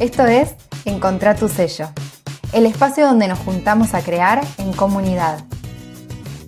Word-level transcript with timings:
Esto 0.00 0.24
es 0.26 0.54
Encontrar 0.84 1.36
tu 1.36 1.48
sello, 1.48 1.88
el 2.52 2.66
espacio 2.66 3.04
donde 3.04 3.26
nos 3.26 3.40
juntamos 3.40 3.94
a 3.94 4.00
crear 4.00 4.40
en 4.58 4.72
comunidad. 4.72 5.40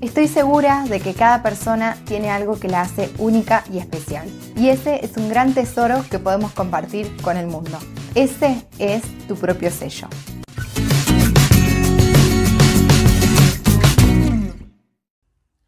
Estoy 0.01 0.29
segura 0.29 0.85
de 0.89 1.01
que 1.01 1.15
cada 1.15 1.43
persona 1.43 1.97
tiene 2.07 2.31
algo 2.31 2.61
que 2.61 2.69
la 2.69 2.83
hace 2.83 3.11
única 3.19 3.65
y 3.73 3.79
especial. 3.79 4.29
Y 4.57 4.69
ese 4.69 5.05
es 5.05 5.17
un 5.17 5.29
gran 5.29 5.53
tesoro 5.53 6.05
que 6.09 6.21
podemos 6.21 6.53
compartir 6.53 7.11
con 7.23 7.37
el 7.37 7.49
mundo. 7.49 7.77
Ese 8.15 8.65
es 8.79 9.03
tu 9.27 9.35
propio 9.35 9.73
sello. 9.73 10.07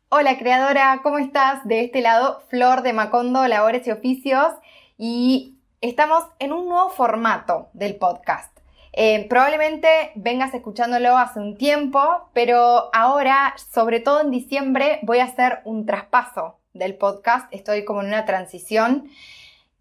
Hola 0.08 0.38
creadora, 0.38 1.00
¿cómo 1.02 1.18
estás? 1.18 1.66
De 1.66 1.84
este 1.84 2.00
lado, 2.00 2.42
Flor 2.48 2.82
de 2.82 2.92
Macondo, 2.92 3.48
Labores 3.48 3.84
y 3.88 3.90
Oficios. 3.90 4.52
Y 4.96 5.51
estamos 5.82 6.24
en 6.38 6.52
un 6.52 6.68
nuevo 6.68 6.88
formato 6.90 7.68
del 7.72 7.96
podcast. 7.96 8.56
Eh, 8.92 9.26
probablemente 9.28 10.12
vengas 10.14 10.54
escuchándolo 10.54 11.18
hace 11.18 11.40
un 11.40 11.56
tiempo, 11.56 12.30
pero 12.32 12.88
ahora, 12.94 13.54
sobre 13.56 13.98
todo 13.98 14.20
en 14.20 14.30
diciembre, 14.30 15.00
voy 15.02 15.18
a 15.18 15.24
hacer 15.24 15.58
un 15.64 15.84
traspaso 15.84 16.58
del 16.72 16.94
podcast. 16.94 17.52
Estoy 17.52 17.84
como 17.84 18.00
en 18.00 18.08
una 18.08 18.24
transición 18.24 19.08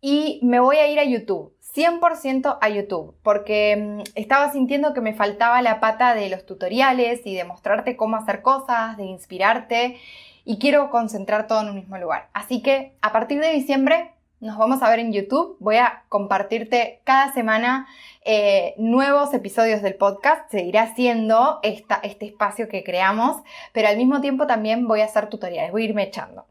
y 0.02 0.40
me 0.42 0.60
voy 0.60 0.78
a 0.78 0.88
ir 0.88 1.00
a 1.00 1.06
YouTube. 1.06 1.54
100% 1.76 2.58
a 2.60 2.70
YouTube, 2.70 3.16
porque 3.22 3.78
mm, 3.78 4.02
estaba 4.16 4.52
sintiendo 4.52 4.94
que 4.94 5.02
me 5.02 5.14
faltaba 5.14 5.62
la 5.62 5.80
pata 5.80 6.16
de 6.16 6.30
los 6.30 6.46
tutoriales 6.48 7.22
y 7.26 7.36
de 7.36 7.44
mostrarte 7.44 7.96
cómo 7.96 8.18
hacer 8.18 8.42
cosas, 8.42 8.98
de 8.98 9.04
inspirarte, 9.04 9.98
y 10.44 10.58
quiero 10.58 10.90
concentrar 10.90 11.48
todo 11.48 11.62
en 11.62 11.70
un 11.70 11.76
mismo 11.76 11.98
lugar. 11.98 12.30
Así 12.34 12.62
que 12.64 12.96
a 13.02 13.12
partir 13.12 13.40
de 13.40 13.52
diciembre 13.52 14.12
nos 14.42 14.58
vamos 14.58 14.82
a 14.82 14.90
ver 14.90 15.00
en 15.00 15.14
YouTube. 15.14 15.56
Voy 15.60 15.78
a 15.78 16.04
compartirte 16.10 17.00
cada 17.04 17.32
semana 17.32 17.88
eh, 18.26 18.74
nuevos 18.78 19.34
episodios 19.34 19.84
del 19.84 19.96
podcast. 19.96 20.50
Seguirá 20.50 20.94
siendo 20.96 21.60
esta, 21.62 22.00
este 22.04 22.26
espacio 22.26 22.68
que 22.68 22.84
creamos, 22.84 23.38
pero 23.72 23.88
al 23.88 23.98
mismo 23.98 24.20
tiempo 24.20 24.48
también 24.48 24.88
voy 24.88 25.02
a 25.02 25.06
hacer 25.06 25.30
tutoriales, 25.30 25.72
voy 25.72 25.84
a 25.84 25.86
irme 25.86 26.04
echando. 26.04 26.46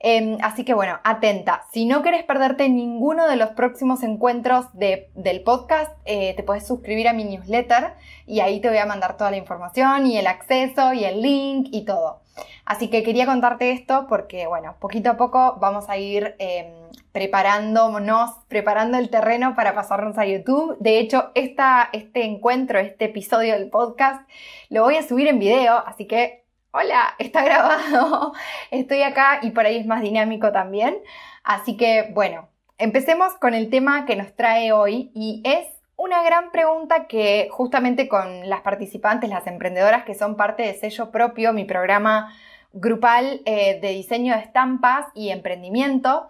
Em, 0.00 0.38
así 0.42 0.64
que 0.64 0.74
bueno, 0.74 1.00
atenta. 1.04 1.64
Si 1.72 1.84
no 1.84 2.02
quieres 2.02 2.24
perderte 2.24 2.68
ninguno 2.68 3.28
de 3.28 3.36
los 3.36 3.50
próximos 3.50 4.02
encuentros 4.02 4.66
del 4.72 5.42
podcast, 5.42 5.92
eh, 6.04 6.34
te 6.34 6.42
puedes 6.44 6.66
suscribir 6.66 7.08
a 7.08 7.12
mi 7.12 7.24
newsletter 7.24 7.94
y 8.26 8.40
ahí 8.40 8.60
te 8.60 8.68
voy 8.68 8.78
a 8.78 8.86
mandar 8.86 9.16
toda 9.16 9.30
la 9.32 9.36
información 9.36 10.06
y 10.06 10.16
el 10.16 10.28
acceso 10.28 10.94
y 10.94 11.04
el 11.04 11.20
link 11.20 11.68
y 11.72 11.84
todo. 11.84 12.20
Así 12.64 12.88
que 12.88 13.02
quería 13.02 13.26
contarte 13.26 13.72
esto 13.72 14.06
porque, 14.08 14.46
bueno, 14.46 14.76
poquito 14.78 15.10
a 15.10 15.16
poco 15.16 15.56
vamos 15.60 15.88
a 15.88 15.96
ir 15.96 16.36
em, 16.38 16.77
preparándonos, 17.12 18.30
preparando 18.48 18.98
el 18.98 19.10
terreno 19.10 19.54
para 19.54 19.74
pasarnos 19.74 20.18
a 20.18 20.26
YouTube. 20.26 20.76
De 20.80 20.98
hecho, 20.98 21.30
este 21.34 22.24
encuentro, 22.24 22.78
este 22.78 23.06
episodio 23.06 23.54
del 23.54 23.70
podcast, 23.70 24.28
lo 24.70 24.82
voy 24.82 24.96
a 24.96 25.02
subir 25.02 25.28
en 25.28 25.38
video, 25.38 25.82
así 25.86 26.06
que 26.06 26.44
hola, 26.70 27.14
está 27.18 27.44
grabado, 27.44 28.32
estoy 28.70 29.02
acá 29.02 29.40
y 29.42 29.50
por 29.50 29.66
ahí 29.66 29.76
es 29.76 29.86
más 29.86 30.02
dinámico 30.02 30.52
también. 30.52 30.98
Así 31.42 31.76
que 31.76 32.10
bueno, 32.12 32.48
empecemos 32.78 33.34
con 33.34 33.54
el 33.54 33.70
tema 33.70 34.06
que 34.06 34.16
nos 34.16 34.34
trae 34.34 34.72
hoy 34.72 35.10
y 35.14 35.42
es 35.44 35.66
una 35.96 36.22
gran 36.22 36.52
pregunta 36.52 37.08
que 37.08 37.48
justamente 37.50 38.08
con 38.08 38.48
las 38.48 38.60
participantes, 38.60 39.28
las 39.28 39.46
emprendedoras 39.46 40.04
que 40.04 40.14
son 40.14 40.36
parte 40.36 40.62
de 40.62 40.74
Sello 40.74 41.10
Propio, 41.10 41.52
mi 41.52 41.64
programa 41.64 42.32
grupal 42.72 43.40
eh, 43.46 43.80
de 43.80 43.88
diseño 43.88 44.34
de 44.34 44.40
estampas 44.40 45.06
y 45.14 45.30
emprendimiento, 45.30 46.28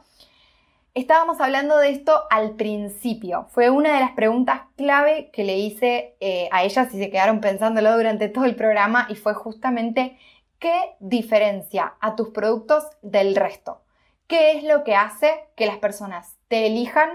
Estábamos 0.98 1.40
hablando 1.40 1.78
de 1.78 1.90
esto 1.90 2.24
al 2.28 2.56
principio. 2.56 3.46
Fue 3.50 3.70
una 3.70 3.94
de 3.94 4.00
las 4.00 4.10
preguntas 4.14 4.62
clave 4.76 5.30
que 5.32 5.44
le 5.44 5.56
hice 5.56 6.16
eh, 6.18 6.48
a 6.50 6.64
ellas 6.64 6.92
y 6.92 6.98
se 6.98 7.08
quedaron 7.08 7.40
pensándolo 7.40 7.96
durante 7.96 8.28
todo 8.28 8.46
el 8.46 8.56
programa 8.56 9.06
y 9.08 9.14
fue 9.14 9.32
justamente 9.32 10.18
qué 10.58 10.96
diferencia 10.98 11.94
a 12.00 12.16
tus 12.16 12.30
productos 12.30 12.82
del 13.00 13.36
resto. 13.36 13.80
¿Qué 14.26 14.58
es 14.58 14.64
lo 14.64 14.82
que 14.82 14.96
hace 14.96 15.46
que 15.54 15.66
las 15.66 15.76
personas 15.76 16.36
te 16.48 16.66
elijan 16.66 17.10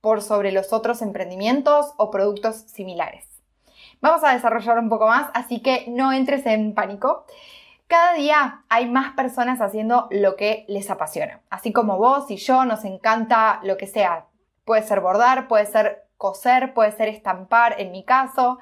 por 0.00 0.22
sobre 0.22 0.52
los 0.52 0.72
otros 0.72 1.02
emprendimientos 1.02 1.94
o 1.96 2.08
productos 2.12 2.54
similares? 2.68 3.26
Vamos 4.00 4.22
a 4.22 4.32
desarrollar 4.32 4.78
un 4.78 4.88
poco 4.88 5.08
más, 5.08 5.28
así 5.34 5.60
que 5.60 5.86
no 5.88 6.12
entres 6.12 6.46
en 6.46 6.72
pánico. 6.72 7.26
Cada 7.92 8.14
día 8.14 8.64
hay 8.70 8.88
más 8.88 9.12
personas 9.12 9.60
haciendo 9.60 10.08
lo 10.10 10.34
que 10.34 10.64
les 10.66 10.88
apasiona. 10.88 11.42
Así 11.50 11.74
como 11.74 11.98
vos 11.98 12.30
y 12.30 12.36
yo 12.36 12.64
nos 12.64 12.86
encanta 12.86 13.60
lo 13.64 13.76
que 13.76 13.86
sea. 13.86 14.28
Puede 14.64 14.82
ser 14.82 15.02
bordar, 15.02 15.46
puede 15.46 15.66
ser 15.66 16.06
coser, 16.16 16.72
puede 16.72 16.92
ser 16.92 17.10
estampar, 17.10 17.78
en 17.78 17.92
mi 17.92 18.02
caso. 18.02 18.58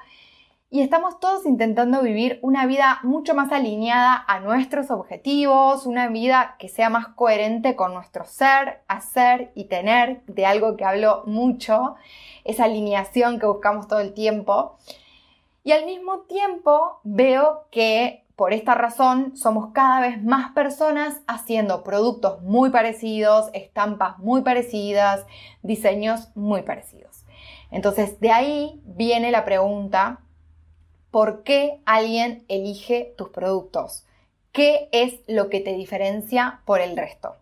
Y 0.69 0.81
estamos 0.81 1.21
todos 1.21 1.45
intentando 1.45 2.01
vivir 2.01 2.39
una 2.41 2.65
vida 2.65 2.99
mucho 3.03 3.33
más 3.33 3.53
alineada 3.53 4.21
a 4.27 4.41
nuestros 4.41 4.91
objetivos, 4.91 5.85
una 5.85 6.09
vida 6.09 6.57
que 6.59 6.67
sea 6.67 6.89
más 6.89 7.07
coherente 7.07 7.77
con 7.77 7.93
nuestro 7.93 8.25
ser, 8.25 8.81
hacer 8.89 9.53
y 9.55 9.69
tener, 9.69 10.23
de 10.25 10.45
algo 10.45 10.75
que 10.75 10.83
hablo 10.83 11.23
mucho, 11.25 11.95
esa 12.43 12.65
alineación 12.65 13.39
que 13.39 13.45
buscamos 13.45 13.87
todo 13.87 14.01
el 14.01 14.13
tiempo. 14.13 14.75
Y 15.63 15.71
al 15.71 15.85
mismo 15.85 16.23
tiempo 16.23 16.99
veo 17.05 17.67
que 17.71 18.20
por 18.35 18.53
esta 18.53 18.75
razón, 18.75 19.35
somos 19.35 19.71
cada 19.73 19.99
vez 19.99 20.23
más 20.23 20.51
personas 20.51 21.21
haciendo 21.27 21.83
productos 21.83 22.41
muy 22.41 22.69
parecidos, 22.69 23.49
estampas 23.53 24.17
muy 24.19 24.41
parecidas, 24.41 25.25
diseños 25.61 26.29
muy 26.35 26.61
parecidos. 26.61 27.25
Entonces, 27.71 28.19
de 28.19 28.31
ahí 28.31 28.81
viene 28.83 29.31
la 29.31 29.45
pregunta, 29.45 30.21
¿por 31.09 31.43
qué 31.43 31.81
alguien 31.85 32.45
elige 32.47 33.13
tus 33.17 33.29
productos? 33.29 34.05
¿Qué 34.51 34.89
es 34.91 35.21
lo 35.27 35.49
que 35.49 35.61
te 35.61 35.73
diferencia 35.73 36.61
por 36.65 36.81
el 36.81 36.97
resto? 36.97 37.37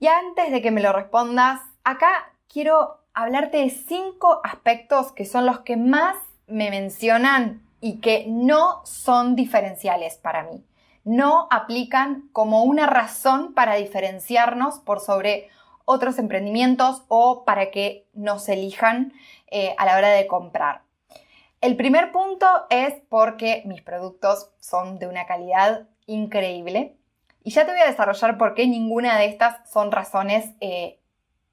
Y 0.00 0.08
antes 0.08 0.50
de 0.50 0.60
que 0.60 0.70
me 0.70 0.82
lo 0.82 0.92
respondas, 0.92 1.60
acá 1.84 2.32
quiero 2.48 2.98
hablarte 3.14 3.58
de 3.58 3.70
cinco 3.70 4.40
aspectos 4.42 5.12
que 5.12 5.24
son 5.24 5.46
los 5.46 5.60
que 5.60 5.76
más 5.76 6.16
me 6.46 6.70
mencionan 6.70 7.62
y 7.84 8.00
que 8.00 8.24
no 8.26 8.80
son 8.86 9.36
diferenciales 9.36 10.16
para 10.16 10.44
mí. 10.44 10.64
No 11.04 11.48
aplican 11.50 12.30
como 12.32 12.62
una 12.62 12.86
razón 12.86 13.52
para 13.52 13.74
diferenciarnos 13.74 14.78
por 14.78 15.00
sobre 15.00 15.50
otros 15.84 16.18
emprendimientos 16.18 17.02
o 17.08 17.44
para 17.44 17.70
que 17.70 18.08
nos 18.14 18.48
elijan 18.48 19.12
eh, 19.50 19.74
a 19.76 19.84
la 19.84 19.98
hora 19.98 20.08
de 20.08 20.26
comprar. 20.26 20.80
El 21.60 21.76
primer 21.76 22.10
punto 22.10 22.46
es 22.70 22.94
porque 23.10 23.62
mis 23.66 23.82
productos 23.82 24.50
son 24.60 24.98
de 24.98 25.06
una 25.06 25.26
calidad 25.26 25.86
increíble 26.06 26.96
y 27.42 27.50
ya 27.50 27.66
te 27.66 27.72
voy 27.72 27.82
a 27.82 27.90
desarrollar 27.90 28.38
por 28.38 28.54
qué 28.54 28.66
ninguna 28.66 29.18
de 29.18 29.26
estas 29.26 29.70
son 29.70 29.92
razones 29.92 30.52
eh, 30.62 31.00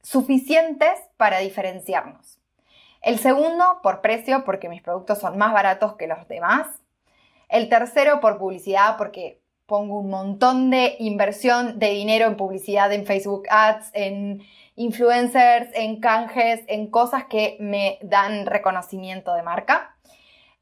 suficientes 0.01 0.97
para 1.17 1.39
diferenciarnos. 1.39 2.40
El 3.01 3.17
segundo, 3.17 3.79
por 3.81 4.01
precio, 4.01 4.43
porque 4.45 4.69
mis 4.69 4.81
productos 4.81 5.19
son 5.19 5.37
más 5.37 5.53
baratos 5.53 5.95
que 5.95 6.07
los 6.07 6.27
demás. 6.27 6.67
El 7.49 7.67
tercero, 7.67 8.19
por 8.19 8.37
publicidad, 8.37 8.95
porque 8.97 9.41
pongo 9.65 9.99
un 9.99 10.09
montón 10.09 10.69
de 10.69 10.95
inversión 10.99 11.79
de 11.79 11.89
dinero 11.89 12.27
en 12.27 12.37
publicidad, 12.37 12.91
en 12.91 13.05
Facebook 13.05 13.43
Ads, 13.49 13.89
en 13.93 14.43
influencers, 14.75 15.69
en 15.73 15.99
canjes, 15.99 16.61
en 16.67 16.87
cosas 16.87 17.25
que 17.25 17.57
me 17.59 17.97
dan 18.01 18.45
reconocimiento 18.45 19.33
de 19.33 19.43
marca. 19.43 19.95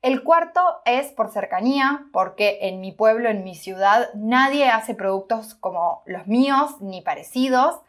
El 0.01 0.23
cuarto 0.23 0.61
es 0.85 1.07
por 1.11 1.29
cercanía, 1.29 2.05
porque 2.13 2.59
en 2.61 2.79
mi 2.79 2.93
pueblo, 2.93 3.29
en 3.29 3.43
mi 3.43 3.55
ciudad, 3.55 4.09
nadie 4.13 4.69
hace 4.69 4.95
productos 4.95 5.55
como 5.55 6.03
los 6.05 6.25
míos, 6.27 6.79
ni 6.79 7.01
parecidos. 7.01 7.81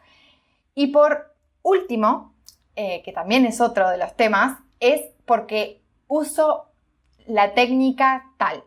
Y 0.75 0.87
por 0.87 1.33
último, 1.61 2.30
eh, 2.75 3.01
que 3.03 3.11
también 3.11 3.45
es 3.45 3.61
otro 3.61 3.89
de 3.89 3.97
los 3.97 4.15
temas, 4.15 4.59
es 4.79 5.01
porque 5.25 5.81
uso 6.07 6.67
la 7.25 7.53
técnica 7.53 8.31
tal, 8.37 8.63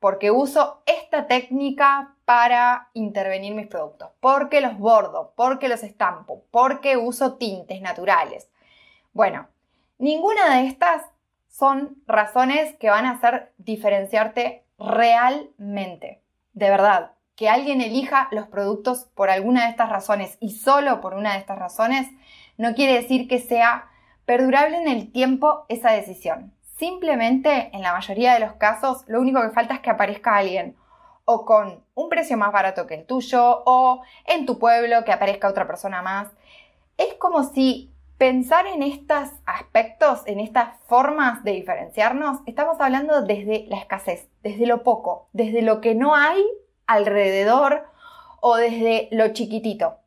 porque 0.00 0.30
uso 0.30 0.82
esta 0.86 1.26
técnica 1.26 2.14
para 2.24 2.88
intervenir 2.94 3.54
mis 3.54 3.66
productos, 3.66 4.10
porque 4.20 4.60
los 4.60 4.78
bordo, 4.78 5.32
porque 5.36 5.68
los 5.68 5.82
estampo, 5.82 6.44
porque 6.50 6.96
uso 6.96 7.34
tintes 7.34 7.80
naturales. 7.80 8.48
Bueno, 9.12 9.48
ninguna 9.98 10.56
de 10.56 10.66
estas 10.66 11.02
son 11.48 11.96
razones 12.06 12.74
que 12.76 12.90
van 12.90 13.06
a 13.06 13.12
hacer 13.12 13.52
diferenciarte 13.58 14.64
realmente. 14.78 16.22
De 16.52 16.68
verdad, 16.68 17.12
que 17.36 17.48
alguien 17.48 17.80
elija 17.80 18.28
los 18.30 18.46
productos 18.48 19.06
por 19.14 19.30
alguna 19.30 19.64
de 19.64 19.70
estas 19.70 19.90
razones 19.90 20.36
y 20.40 20.52
solo 20.52 21.00
por 21.00 21.14
una 21.14 21.34
de 21.34 21.38
estas 21.38 21.58
razones 21.58 22.08
no 22.58 22.74
quiere 22.74 22.94
decir 22.94 23.28
que 23.28 23.38
sea 23.38 23.88
perdurable 24.24 24.76
en 24.76 24.88
el 24.88 25.12
tiempo 25.12 25.64
esa 25.68 25.92
decisión. 25.92 26.52
Simplemente, 26.78 27.70
en 27.72 27.82
la 27.82 27.92
mayoría 27.92 28.34
de 28.34 28.40
los 28.40 28.54
casos, 28.54 29.04
lo 29.06 29.20
único 29.20 29.40
que 29.40 29.50
falta 29.50 29.74
es 29.74 29.80
que 29.80 29.90
aparezca 29.90 30.36
alguien 30.36 30.76
o 31.24 31.44
con 31.44 31.82
un 31.94 32.08
precio 32.08 32.36
más 32.36 32.52
barato 32.52 32.86
que 32.86 32.94
el 32.94 33.06
tuyo 33.06 33.62
o 33.64 34.02
en 34.26 34.46
tu 34.46 34.58
pueblo 34.58 35.04
que 35.04 35.12
aparezca 35.12 35.48
otra 35.48 35.66
persona 35.66 36.02
más. 36.02 36.28
Es 36.98 37.14
como 37.14 37.42
si 37.44 37.92
pensar 38.18 38.66
en 38.66 38.82
estos 38.82 39.30
aspectos, 39.44 40.22
en 40.26 40.40
estas 40.40 40.78
formas 40.86 41.44
de 41.44 41.52
diferenciarnos, 41.52 42.38
estamos 42.46 42.80
hablando 42.80 43.22
desde 43.22 43.66
la 43.68 43.78
escasez, 43.78 44.28
desde 44.42 44.66
lo 44.66 44.82
poco, 44.82 45.28
desde 45.32 45.62
lo 45.62 45.80
que 45.80 45.94
no 45.94 46.14
hay 46.14 46.42
alrededor 46.86 47.84
o 48.40 48.56
desde 48.56 49.08
lo 49.10 49.28
chiquitito. 49.32 49.98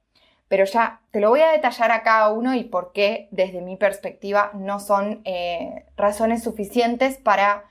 Pero 0.49 0.65
ya 0.65 0.99
te 1.11 1.21
lo 1.21 1.29
voy 1.29 1.39
a 1.41 1.51
detallar 1.51 1.91
a 1.91 2.03
cada 2.03 2.29
uno 2.31 2.53
y 2.53 2.65
por 2.65 2.91
qué 2.91 3.29
desde 3.31 3.61
mi 3.61 3.77
perspectiva 3.77 4.51
no 4.53 4.81
son 4.81 5.21
eh, 5.23 5.85
razones 5.95 6.43
suficientes 6.43 7.17
para 7.17 7.63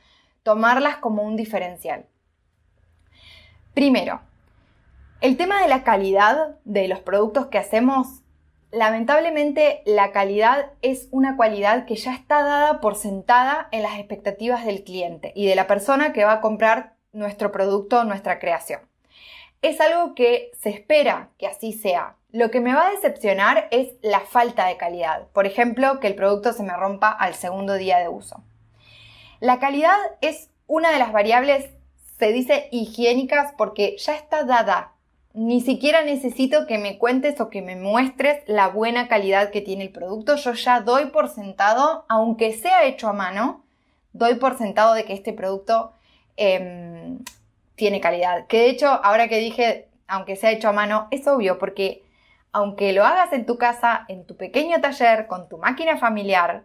tomarlas 0.42 0.96
como 0.96 1.22
un 1.22 1.36
diferencial. 1.36 2.06
Primero, 3.74 4.22
el 5.20 5.36
tema 5.36 5.60
de 5.60 5.68
la 5.68 5.82
calidad 5.82 6.56
de 6.64 6.88
los 6.88 7.00
productos 7.00 7.48
que 7.48 7.58
hacemos 7.58 8.22
lamentablemente 8.70 9.82
la 9.86 10.12
calidad 10.12 10.72
es 10.82 11.08
una 11.10 11.36
cualidad 11.36 11.86
que 11.86 11.96
ya 11.96 12.14
está 12.14 12.42
dada 12.42 12.80
por 12.80 12.96
sentada 12.96 13.68
en 13.72 13.82
las 13.82 13.98
expectativas 13.98 14.64
del 14.64 14.84
cliente 14.84 15.32
y 15.34 15.46
de 15.46 15.56
la 15.56 15.66
persona 15.66 16.12
que 16.12 16.24
va 16.24 16.34
a 16.34 16.40
comprar 16.40 16.94
nuestro 17.12 17.50
producto 17.50 18.00
o 18.00 18.04
nuestra 18.04 18.38
creación. 18.38 18.87
Es 19.62 19.80
algo 19.80 20.14
que 20.14 20.50
se 20.60 20.70
espera 20.70 21.30
que 21.38 21.46
así 21.46 21.72
sea. 21.72 22.16
Lo 22.30 22.50
que 22.50 22.60
me 22.60 22.74
va 22.74 22.88
a 22.88 22.90
decepcionar 22.90 23.68
es 23.70 23.94
la 24.02 24.20
falta 24.20 24.66
de 24.66 24.76
calidad. 24.76 25.28
Por 25.32 25.46
ejemplo, 25.46 25.98
que 26.00 26.06
el 26.06 26.14
producto 26.14 26.52
se 26.52 26.62
me 26.62 26.76
rompa 26.76 27.08
al 27.08 27.34
segundo 27.34 27.74
día 27.74 27.98
de 27.98 28.08
uso. 28.08 28.42
La 29.40 29.58
calidad 29.58 29.98
es 30.20 30.50
una 30.66 30.90
de 30.90 30.98
las 30.98 31.12
variables, 31.12 31.70
se 32.18 32.32
dice 32.32 32.68
higiénicas, 32.70 33.52
porque 33.56 33.96
ya 33.98 34.14
está 34.14 34.44
dada 34.44 34.92
ni 35.38 35.60
siquiera 35.60 36.02
necesito 36.02 36.66
que 36.66 36.78
me 36.78 36.98
cuentes 36.98 37.40
o 37.40 37.48
que 37.48 37.62
me 37.62 37.76
muestres 37.76 38.42
la 38.48 38.66
buena 38.66 39.06
calidad 39.06 39.50
que 39.50 39.60
tiene 39.60 39.84
el 39.84 39.90
producto. 39.90 40.34
Yo 40.34 40.54
ya 40.54 40.80
doy 40.80 41.06
por 41.06 41.28
sentado, 41.28 42.04
aunque 42.08 42.52
sea 42.54 42.84
hecho 42.84 43.08
a 43.08 43.12
mano, 43.12 43.62
doy 44.12 44.34
por 44.34 44.58
sentado 44.58 44.94
de 44.94 45.04
que 45.04 45.12
este 45.12 45.32
producto 45.32 45.92
em, 46.36 47.20
tiene 47.78 48.02
calidad. 48.02 48.46
Que 48.46 48.58
de 48.58 48.68
hecho, 48.68 48.88
ahora 48.88 49.28
que 49.28 49.38
dije, 49.38 49.88
aunque 50.06 50.36
sea 50.36 50.50
hecho 50.50 50.68
a 50.68 50.72
mano, 50.72 51.08
es 51.10 51.26
obvio 51.26 51.58
porque 51.58 52.02
aunque 52.52 52.92
lo 52.92 53.06
hagas 53.06 53.32
en 53.32 53.46
tu 53.46 53.56
casa, 53.56 54.04
en 54.08 54.26
tu 54.26 54.36
pequeño 54.36 54.82
taller, 54.82 55.26
con 55.26 55.48
tu 55.48 55.56
máquina 55.56 55.96
familiar, 55.96 56.64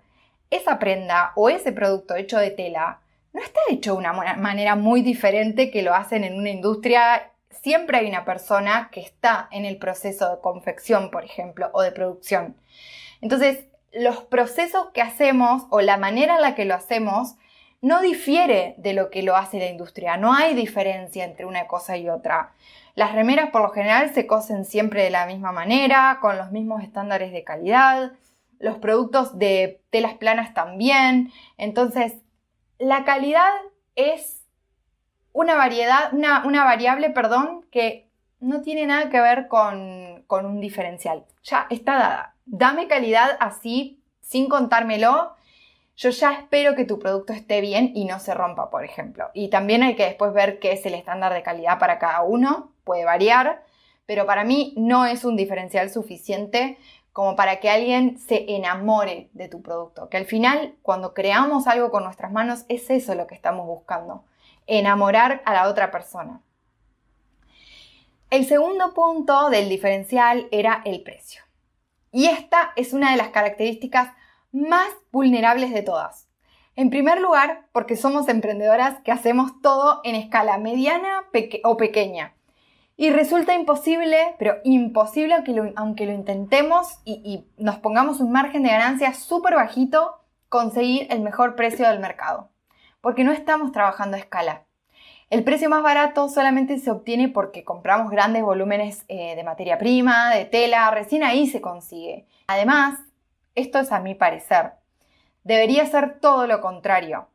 esa 0.50 0.78
prenda 0.78 1.32
o 1.36 1.50
ese 1.50 1.72
producto 1.72 2.16
hecho 2.16 2.38
de 2.38 2.52
tela 2.52 3.00
no 3.32 3.42
está 3.42 3.60
hecho 3.70 3.94
de 3.94 4.00
una 4.00 4.14
manera 4.36 4.76
muy 4.76 5.02
diferente 5.02 5.72
que 5.72 5.82
lo 5.82 5.96
hacen 5.96 6.26
en 6.26 6.38
una 6.38 6.50
industria 6.50 7.32
siempre 7.64 7.98
hay 7.98 8.08
una 8.08 8.26
persona 8.26 8.90
que 8.92 9.00
está 9.00 9.48
en 9.52 9.66
el 9.66 9.78
proceso 9.78 10.30
de 10.30 10.42
confección, 10.42 11.12
por 11.12 11.24
ejemplo, 11.24 11.70
o 11.74 11.82
de 11.82 11.92
producción. 11.92 12.58
Entonces, 13.22 13.66
los 13.94 14.24
procesos 14.24 14.88
que 14.94 15.02
hacemos 15.02 15.64
o 15.70 15.82
la 15.82 15.98
manera 15.98 16.36
en 16.36 16.42
la 16.42 16.56
que 16.56 16.66
lo 16.66 16.76
hacemos 16.76 17.36
no 17.84 18.02
difiere 18.02 18.76
de 18.78 18.94
lo 18.94 19.10
que 19.10 19.24
lo 19.24 19.36
hace 19.36 19.60
la 19.60 19.68
industria. 19.68 20.16
No 20.16 20.34
hay 20.34 20.56
diferencia 20.56 21.26
entre 21.26 21.46
una 21.46 21.68
cosa 21.68 21.98
y 21.98 22.08
otra. 22.08 22.54
Las 22.96 23.14
remeras 23.14 23.50
por 23.50 23.62
lo 23.62 23.72
general 23.72 24.14
se 24.14 24.26
cosen 24.26 24.64
siempre 24.64 25.04
de 25.04 25.10
la 25.10 25.26
misma 25.26 25.52
manera, 25.52 26.20
con 26.22 26.38
los 26.38 26.50
mismos 26.52 26.82
estándares 26.82 27.34
de 27.34 27.44
calidad. 27.44 28.14
Los 28.58 28.78
productos 28.78 29.38
de 29.38 29.82
telas 29.90 30.14
planas 30.14 30.54
también. 30.54 31.34
Entonces, 31.58 32.14
la 32.80 33.04
calidad 33.04 33.52
es 33.98 34.46
una 35.34 35.56
variedad, 35.56 36.14
una, 36.14 36.64
variable, 36.64 37.10
perdón, 37.10 37.66
que 37.70 38.08
no 38.40 38.62
tiene 38.62 38.86
nada 38.86 39.10
que 39.10 39.20
ver 39.20 39.50
con, 39.50 40.24
con 40.28 40.46
un 40.46 40.62
diferencial. 40.62 41.26
Ya 41.44 41.68
está 41.70 41.96
dada. 41.96 42.36
Dame 42.46 42.88
calidad 42.88 43.36
así, 43.42 44.02
sin 44.22 44.48
contármelo. 44.48 45.36
Yo 45.96 46.10
ya 46.10 46.34
espero 46.34 46.76
que 46.76 46.86
tu 46.86 46.98
producto 47.00 47.34
esté 47.34 47.62
bien 47.62 47.92
y 47.94 48.06
no 48.06 48.20
se 48.20 48.34
rompa, 48.34 48.70
por 48.70 48.84
ejemplo. 48.84 49.30
Y 49.34 49.50
también 49.50 49.84
hay 49.84 49.96
que 49.96 50.06
después 50.06 50.34
ver 50.34 50.60
qué 50.60 50.72
es 50.72 50.86
el 50.86 50.96
estándar 50.96 51.34
de 51.34 51.44
calidad 51.44 51.78
para 51.80 52.00
cada 52.00 52.24
uno. 52.24 52.74
Puede 52.84 53.06
variar, 53.06 53.64
pero 54.06 54.26
para 54.26 54.44
mí 54.44 54.74
no 54.76 55.06
es 55.06 55.24
un 55.24 55.36
diferencial 55.36 55.90
suficiente 55.92 56.78
como 57.12 57.36
para 57.36 57.60
que 57.60 57.70
alguien 57.70 58.18
se 58.18 58.56
enamore 58.56 59.30
de 59.34 59.48
tu 59.48 59.62
producto. 59.62 60.10
Que 60.10 60.18
al 60.18 60.26
final, 60.26 60.76
cuando 60.82 61.14
creamos 61.14 61.68
algo 61.68 61.92
con 61.92 62.04
nuestras 62.04 62.32
manos, 62.32 62.66
es 62.70 62.90
eso 62.90 63.14
lo 63.14 63.28
que 63.28 63.36
estamos 63.36 63.68
buscando 63.68 64.26
enamorar 64.66 65.42
a 65.46 65.54
la 65.54 65.68
otra 65.68 65.92
persona. 65.92 66.42
El 68.30 68.46
segundo 68.46 68.94
punto 68.94 69.50
del 69.50 69.70
diferencial 69.70 70.48
era 70.52 70.82
el 70.86 71.04
precio. 71.04 71.44
Y 72.12 72.28
esta 72.28 72.74
es 72.76 72.94
una 72.94 73.12
de 73.12 73.18
las 73.18 73.30
características 73.30 74.10
más 74.54 74.88
vulnerables 75.12 75.74
de 75.74 75.82
todas. 75.82 76.30
En 76.78 76.90
primer 76.90 77.20
lugar, 77.20 77.68
porque 77.74 77.98
somos 77.98 78.30
emprendedoras 78.30 79.02
que 79.02 79.12
hacemos 79.12 79.60
todo 79.62 80.00
en 80.06 80.16
escala 80.16 80.58
mediana 80.58 81.26
o 81.66 81.76
pequeña. 81.76 82.34
Y 82.96 83.10
resulta 83.10 83.54
imposible, 83.54 84.36
pero 84.40 84.56
imposible 84.64 85.36
aunque 85.76 86.06
lo, 86.06 86.14
intentemos 86.14 87.00
y, 87.04 87.22
y 87.26 87.62
nos 87.62 87.80
pongamos 87.80 88.22
un 88.22 88.32
margen 88.32 88.64
de 88.64 88.70
ganancia 88.70 89.14
súper 89.14 89.56
bajito, 89.56 90.22
conseguir 90.48 91.08
el 91.10 91.20
mejor 91.20 91.56
precio 91.56 91.90
del 91.90 92.00
mercado 92.00 92.54
porque 93.04 93.26
no 93.26 93.34
estamos 93.34 93.74
trabajando 93.74 94.16
a 94.16 94.20
escala. 94.22 94.64
El 95.30 95.44
precio 95.44 95.70
más 95.70 95.84
barato 95.84 96.30
solamente 96.30 96.80
se 96.80 96.90
obtiene 96.90 97.28
porque 97.28 97.66
compramos 97.66 98.10
grandes 98.10 98.44
volúmenes 98.44 99.04
eh, 99.10 99.36
de 99.36 99.44
materia 99.44 99.78
prima, 99.78 100.34
de 100.34 100.46
tela, 100.46 100.90
recién 100.90 101.22
ahí 101.22 101.48
se 101.48 101.60
consigue. 101.60 102.26
Además, 102.48 102.98
esto 103.56 103.80
es 103.80 103.92
a 103.92 104.00
mi 104.00 104.16
parecer, 104.16 104.74
debería 105.44 105.86
ser 105.86 106.20
todo 106.20 106.48
lo 106.48 106.62
contrario. 106.62 107.28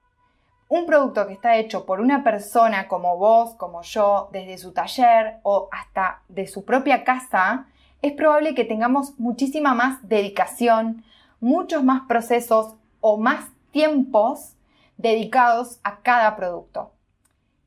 Un 0.69 0.85
producto 0.85 1.27
que 1.27 1.33
está 1.33 1.57
hecho 1.57 1.87
por 1.87 2.01
una 2.01 2.23
persona 2.23 2.89
como 2.89 3.17
vos, 3.17 3.55
como 3.55 3.83
yo, 3.83 4.29
desde 4.33 4.59
su 4.59 4.73
taller 4.73 5.39
o 5.43 5.69
hasta 5.73 6.23
de 6.29 6.47
su 6.47 6.65
propia 6.65 7.05
casa, 7.05 7.67
es 8.03 8.13
probable 8.13 8.55
que 8.55 8.65
tengamos 8.65 9.19
muchísima 9.19 9.75
más 9.75 10.07
dedicación, 10.07 11.05
muchos 11.41 11.83
más 11.85 12.03
procesos 12.07 12.75
o 13.01 13.17
más 13.17 13.47
tiempos 13.71 14.57
dedicados 14.99 15.81
a 15.85 16.01
cada 16.01 16.37
producto 16.37 16.93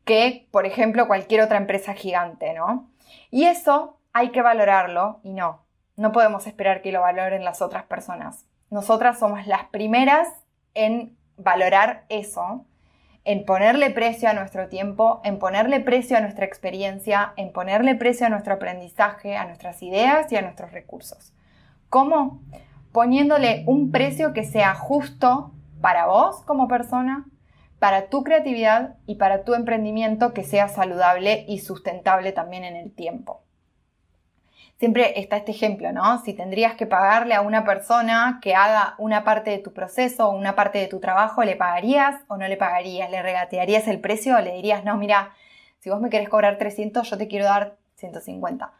que, 0.06 0.48
por 0.51 0.65
ejemplo, 0.65 1.07
cualquier 1.07 1.42
otra 1.42 1.57
empresa 1.57 1.94
gigante, 1.94 2.53
¿no? 2.53 2.89
Y 3.30 3.45
eso 3.45 3.98
hay 4.13 4.30
que 4.31 4.42
valorarlo 4.42 5.19
y 5.24 5.33
no, 5.33 5.61
no 5.95 6.11
podemos 6.11 6.47
esperar 6.47 6.81
que 6.81 6.91
lo 6.91 7.01
valoren 7.01 7.43
las 7.43 7.61
otras 7.61 7.83
personas. 7.83 8.45
Nosotras 8.69 9.19
somos 9.19 9.48
las 9.48 9.65
primeras 9.65 10.27
en 10.74 11.17
valorar 11.38 12.05
eso, 12.10 12.65
en 13.24 13.45
ponerle 13.45 13.91
precio 13.91 14.29
a 14.29 14.33
nuestro 14.33 14.67
tiempo, 14.67 15.21
en 15.24 15.38
ponerle 15.39 15.79
precio 15.79 16.17
a 16.17 16.21
nuestra 16.21 16.45
experiencia, 16.45 17.33
en 17.36 17.51
ponerle 17.51 17.95
precio 17.95 18.25
a 18.25 18.29
nuestro 18.29 18.55
aprendizaje, 18.55 19.36
a 19.36 19.45
nuestras 19.45 19.83
ideas 19.83 20.31
y 20.31 20.38
a 20.38 20.41
nuestros 20.41 20.71
recursos. 20.71 21.33
¿Cómo? 21.89 22.41
Poniéndole 22.91 23.63
un 23.67 23.91
precio 23.91 24.33
que 24.33 24.43
sea 24.43 24.74
justo 24.74 25.51
para 25.81 26.07
vos 26.07 26.41
como 26.43 26.67
persona, 26.67 27.25
para 27.79 28.10
tu 28.10 28.24
creatividad 28.24 28.95
y 29.05 29.15
para 29.15 29.43
tu 29.43 29.53
emprendimiento 29.53 30.33
que 30.33 30.43
sea 30.43 30.67
saludable 30.67 31.45
y 31.48 31.60
sustentable 31.60 32.31
también 32.31 32.63
en 32.63 32.75
el 32.75 32.93
tiempo. 32.93 33.43
Siempre 34.81 35.19
está 35.19 35.38
este 35.38 35.51
ejemplo, 35.51 35.91
¿no? 35.91 36.23
Si 36.23 36.33
tendrías 36.33 36.73
que 36.73 36.88
pagarle 36.88 37.35
a 37.35 37.41
una 37.41 37.63
persona 37.63 38.39
que 38.41 38.55
haga 38.55 38.95
una 38.97 39.23
parte 39.23 39.51
de 39.51 39.59
tu 39.59 39.73
proceso 39.73 40.27
o 40.27 40.35
una 40.35 40.55
parte 40.55 40.79
de 40.79 40.88
tu 40.88 41.00
trabajo, 41.00 41.43
¿le 41.43 41.55
pagarías 41.55 42.15
o 42.27 42.35
no 42.35 42.47
le 42.47 42.57
pagarías? 42.57 43.11
¿Le 43.11 43.21
regatearías 43.21 43.88
el 43.88 44.01
precio 44.01 44.38
o 44.38 44.41
le 44.41 44.55
dirías, 44.55 44.83
no, 44.83 44.97
mira, 44.97 45.35
si 45.77 45.91
vos 45.91 46.01
me 46.01 46.09
querés 46.09 46.29
cobrar 46.29 46.57
300, 46.57 47.07
yo 47.07 47.15
te 47.15 47.27
quiero 47.27 47.45
dar 47.45 47.77
150? 47.97 48.73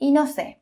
Y 0.00 0.10
no 0.10 0.26
sé, 0.26 0.58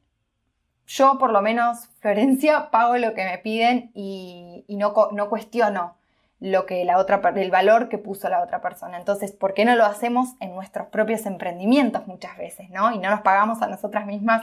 yo 0.86 1.16
por 1.18 1.32
lo 1.32 1.40
menos, 1.40 1.88
Florencia, 2.00 2.70
pago 2.70 2.98
lo 2.98 3.14
que 3.14 3.24
me 3.24 3.38
piden 3.38 3.92
y, 3.94 4.66
no, 4.68 4.92
no, 5.10 5.30
cuestiono 5.30 5.95
lo 6.38 6.66
que 6.66 6.84
la 6.84 6.98
otra, 6.98 7.20
el 7.36 7.50
valor 7.50 7.88
que 7.88 7.98
puso 7.98 8.28
la 8.28 8.42
otra 8.42 8.60
persona. 8.60 8.98
Entonces, 8.98 9.32
¿por 9.32 9.54
qué 9.54 9.64
no 9.64 9.74
lo 9.74 9.84
hacemos 9.84 10.34
en 10.40 10.54
nuestros 10.54 10.88
propios 10.88 11.24
emprendimientos 11.26 12.06
muchas 12.06 12.36
veces, 12.36 12.68
no? 12.70 12.92
Y 12.92 12.98
no 12.98 13.10
nos 13.10 13.22
pagamos 13.22 13.62
a 13.62 13.68
nosotras 13.68 14.06
mismas 14.06 14.42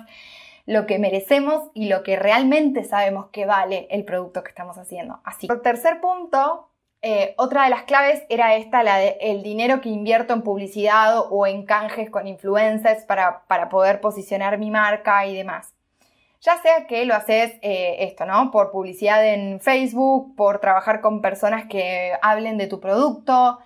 lo 0.65 0.85
que 0.85 0.97
merecemos 0.97 1.69
y 1.73 1.89
lo 1.89 2.03
que 2.03 2.15
realmente 2.15 2.83
sabemos 2.83 3.27
que 3.27 3.45
vale 3.45 3.87
el 3.91 4.05
producto 4.05 4.43
que 4.43 4.49
estamos 4.49 4.77
haciendo. 4.77 5.19
Así. 5.23 5.45
Por 5.45 5.61
tercer 5.61 5.99
punto, 5.99 6.69
eh, 7.01 7.35
otra 7.37 7.65
de 7.65 7.69
las 7.69 7.83
claves 7.83 8.23
era 8.29 8.55
esta, 8.55 8.81
la 8.81 8.97
de 8.97 9.17
el 9.19 9.43
dinero 9.43 9.81
que 9.81 9.89
invierto 9.89 10.33
en 10.33 10.41
publicidad 10.41 11.19
o 11.29 11.45
en 11.45 11.65
canjes 11.65 12.09
con 12.09 12.27
influencers 12.27 13.03
para, 13.03 13.43
para 13.47 13.67
poder 13.69 13.99
posicionar 13.99 14.57
mi 14.57 14.71
marca 14.71 15.25
y 15.25 15.35
demás. 15.35 15.73
Ya 16.43 16.61
sea 16.61 16.87
que 16.87 17.05
lo 17.05 17.15
haces 17.15 17.53
eh, 17.61 17.95
esto, 17.99 18.25
¿no? 18.25 18.51
Por 18.51 18.69
publicidad 18.69 19.25
en 19.25 19.61
Facebook, 19.61 20.35
por 20.35 20.59
trabajar 20.59 20.99
con 20.99 21.21
personas 21.21 21.67
que 21.69 22.11
hablen 22.21 22.57
de 22.57 22.67
tu 22.67 22.81
producto. 22.81 23.59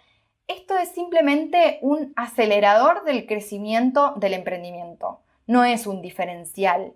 Esto 0.46 0.78
es 0.78 0.90
simplemente 0.90 1.80
un 1.82 2.14
acelerador 2.16 3.04
del 3.04 3.26
crecimiento 3.26 4.14
del 4.18 4.36
emprendimiento. 4.36 5.22
No 5.48 5.64
es 5.64 5.88
un 5.88 6.04
diferencial. 6.04 6.94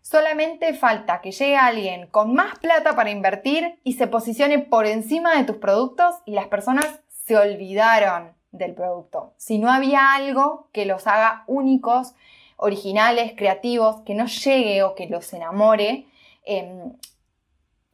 Solamente 0.00 0.72
falta 0.72 1.20
que 1.20 1.32
llegue 1.32 1.58
alguien 1.58 2.06
con 2.06 2.32
más 2.32 2.58
plata 2.60 2.96
para 2.96 3.10
invertir 3.10 3.78
y 3.84 3.92
se 3.92 4.06
posicione 4.06 4.58
por 4.58 4.86
encima 4.86 5.36
de 5.36 5.44
tus 5.44 5.56
productos 5.56 6.14
y 6.24 6.32
las 6.32 6.46
personas 6.46 7.00
se 7.10 7.36
olvidaron 7.36 8.32
del 8.50 8.74
producto. 8.74 9.34
Si 9.36 9.58
no 9.58 9.70
había 9.70 10.14
algo 10.14 10.70
que 10.72 10.86
los 10.86 11.06
haga 11.06 11.44
únicos, 11.46 12.14
originales, 12.58 13.32
creativos, 13.36 14.02
que 14.02 14.14
no 14.14 14.26
llegue 14.26 14.82
o 14.82 14.94
que 14.94 15.06
los 15.06 15.32
enamore, 15.32 16.06
em, 16.44 16.92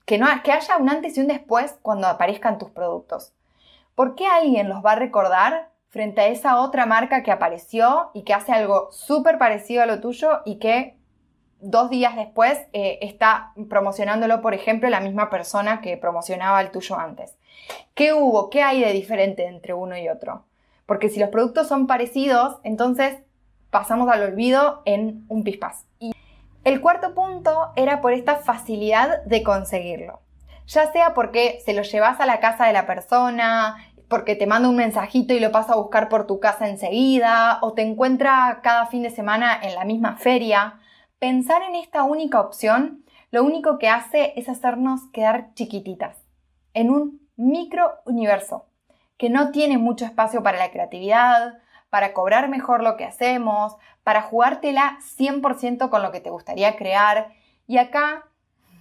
que, 0.06 0.18
no, 0.18 0.26
que 0.42 0.52
haya 0.52 0.76
un 0.78 0.88
antes 0.88 1.16
y 1.16 1.20
un 1.20 1.28
después 1.28 1.76
cuando 1.82 2.08
aparezcan 2.08 2.58
tus 2.58 2.70
productos. 2.70 3.32
¿Por 3.94 4.16
qué 4.16 4.26
alguien 4.26 4.68
los 4.68 4.84
va 4.84 4.92
a 4.92 4.96
recordar 4.96 5.70
frente 5.88 6.22
a 6.22 6.26
esa 6.26 6.60
otra 6.60 6.86
marca 6.86 7.22
que 7.22 7.30
apareció 7.30 8.10
y 8.14 8.22
que 8.22 8.34
hace 8.34 8.52
algo 8.52 8.88
súper 8.90 9.38
parecido 9.38 9.82
a 9.82 9.86
lo 9.86 10.00
tuyo 10.00 10.40
y 10.44 10.58
que 10.58 10.96
dos 11.60 11.90
días 11.90 12.16
después 12.16 12.58
eh, 12.72 12.98
está 13.02 13.52
promocionándolo, 13.68 14.40
por 14.40 14.54
ejemplo, 14.54 14.88
la 14.88 15.00
misma 15.00 15.30
persona 15.30 15.80
que 15.80 15.96
promocionaba 15.96 16.60
el 16.60 16.70
tuyo 16.70 16.98
antes? 16.98 17.36
¿Qué 17.94 18.12
hubo? 18.12 18.50
¿Qué 18.50 18.62
hay 18.62 18.80
de 18.80 18.92
diferente 18.92 19.46
entre 19.46 19.74
uno 19.74 19.96
y 19.96 20.08
otro? 20.08 20.44
Porque 20.86 21.08
si 21.08 21.20
los 21.20 21.28
productos 21.28 21.68
son 21.68 21.86
parecidos, 21.86 22.58
entonces 22.64 23.18
pasamos 23.74 24.08
al 24.08 24.22
olvido 24.22 24.82
en 24.84 25.24
un 25.26 25.42
pispás. 25.42 25.84
Y 25.98 26.12
el 26.62 26.80
cuarto 26.80 27.12
punto 27.12 27.72
era 27.74 28.00
por 28.00 28.12
esta 28.12 28.36
facilidad 28.36 29.24
de 29.24 29.42
conseguirlo. 29.42 30.20
Ya 30.68 30.92
sea 30.92 31.12
porque 31.12 31.58
se 31.64 31.74
lo 31.74 31.82
llevas 31.82 32.20
a 32.20 32.26
la 32.26 32.38
casa 32.38 32.66
de 32.66 32.72
la 32.72 32.86
persona, 32.86 33.76
porque 34.08 34.36
te 34.36 34.46
manda 34.46 34.68
un 34.68 34.76
mensajito 34.76 35.34
y 35.34 35.40
lo 35.40 35.50
pasa 35.50 35.72
a 35.72 35.76
buscar 35.76 36.08
por 36.08 36.28
tu 36.28 36.38
casa 36.38 36.68
enseguida, 36.68 37.58
o 37.62 37.72
te 37.72 37.82
encuentra 37.82 38.60
cada 38.62 38.86
fin 38.86 39.02
de 39.02 39.10
semana 39.10 39.58
en 39.60 39.74
la 39.74 39.84
misma 39.84 40.18
feria. 40.18 40.78
Pensar 41.18 41.62
en 41.62 41.74
esta 41.74 42.04
única 42.04 42.40
opción 42.40 43.04
lo 43.32 43.42
único 43.42 43.78
que 43.78 43.88
hace 43.88 44.34
es 44.36 44.48
hacernos 44.48 45.00
quedar 45.12 45.52
chiquititas, 45.54 46.16
en 46.74 46.90
un 46.90 47.28
micro 47.34 47.90
universo, 48.06 48.66
que 49.18 49.30
no 49.30 49.50
tiene 49.50 49.78
mucho 49.78 50.04
espacio 50.04 50.44
para 50.44 50.58
la 50.58 50.70
creatividad, 50.70 51.58
para 51.94 52.12
cobrar 52.12 52.48
mejor 52.48 52.82
lo 52.82 52.96
que 52.96 53.04
hacemos, 53.04 53.76
para 54.02 54.20
jugártela 54.20 54.98
100% 55.16 55.90
con 55.90 56.02
lo 56.02 56.10
que 56.10 56.18
te 56.18 56.28
gustaría 56.28 56.74
crear. 56.74 57.28
Y 57.68 57.78
acá 57.78 58.24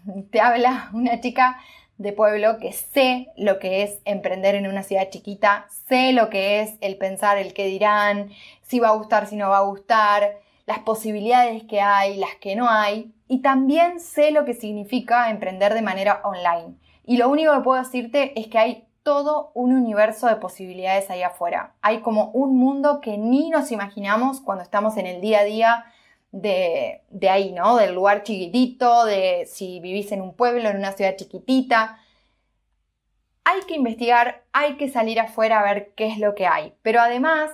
te 0.32 0.42
habla 0.42 0.90
una 0.94 1.22
chica 1.22 1.60
de 2.00 2.12
pueblo 2.12 2.58
que 2.58 2.74
sé 2.74 3.28
lo 3.38 3.60
que 3.60 3.84
es 3.84 4.00
emprender 4.06 4.56
en 4.56 4.66
una 4.66 4.82
ciudad 4.82 5.12
chiquita, 5.12 5.68
sé 5.88 6.12
lo 6.12 6.32
que 6.32 6.62
es 6.62 6.74
el 6.82 6.98
pensar 6.98 7.38
el 7.38 7.54
qué 7.54 7.68
dirán, 7.68 8.32
si 8.64 8.80
va 8.80 8.88
a 8.88 8.96
gustar, 8.96 9.28
si 9.28 9.36
no 9.36 9.48
va 9.48 9.60
a 9.60 9.70
gustar, 9.70 10.40
las 10.66 10.80
posibilidades 10.80 11.66
que 11.66 11.82
hay, 11.82 12.18
las 12.18 12.34
que 12.42 12.56
no 12.56 12.68
hay, 12.68 13.14
y 13.28 13.44
también 13.44 14.00
sé 14.00 14.32
lo 14.32 14.44
que 14.44 14.56
significa 14.56 15.30
emprender 15.30 15.76
de 15.76 15.84
manera 15.84 16.22
online. 16.24 16.78
Y 17.06 17.18
lo 17.18 17.30
único 17.30 17.54
que 17.54 17.60
puedo 17.60 17.80
decirte 17.80 18.34
es 18.40 18.48
que 18.48 18.58
hay 18.58 18.88
todo 19.04 19.52
un 19.54 19.74
universo 19.74 20.28
de 20.28 20.38
posibilidades 20.38 21.10
ahí 21.10 21.22
afuera. 21.22 21.76
Hay 21.82 22.02
como 22.02 22.32
un 22.32 22.58
mundo 22.58 23.02
que 23.02 23.18
ni 23.18 23.50
nos 23.50 23.72
imaginamos 23.72 24.42
cuando 24.42 24.64
estamos 24.64 24.98
en 24.98 25.06
el 25.06 25.22
día 25.22 25.40
a 25.40 25.44
día 25.44 25.86
de, 26.32 27.04
de, 27.10 27.30
ahí, 27.30 27.52
¿no? 27.52 27.76
Del 27.76 27.94
lugar 27.94 28.24
chiquitito, 28.24 29.06
de 29.06 29.46
si 29.46 29.80
vivís 29.82 30.12
en 30.12 30.22
un 30.22 30.34
pueblo, 30.36 30.70
en 30.70 30.78
una 30.78 30.94
ciudad 30.94 31.16
chiquitita. 31.16 32.00
Hay 33.44 33.62
que 33.68 33.76
investigar, 33.76 34.44
hay 34.54 34.78
que 34.78 34.90
salir 34.90 35.20
afuera 35.20 35.60
a 35.60 35.64
ver 35.64 35.94
qué 35.96 36.08
es 36.08 36.18
lo 36.18 36.34
que 36.34 36.48
hay. 36.48 36.74
Pero 36.82 37.02
además, 37.02 37.52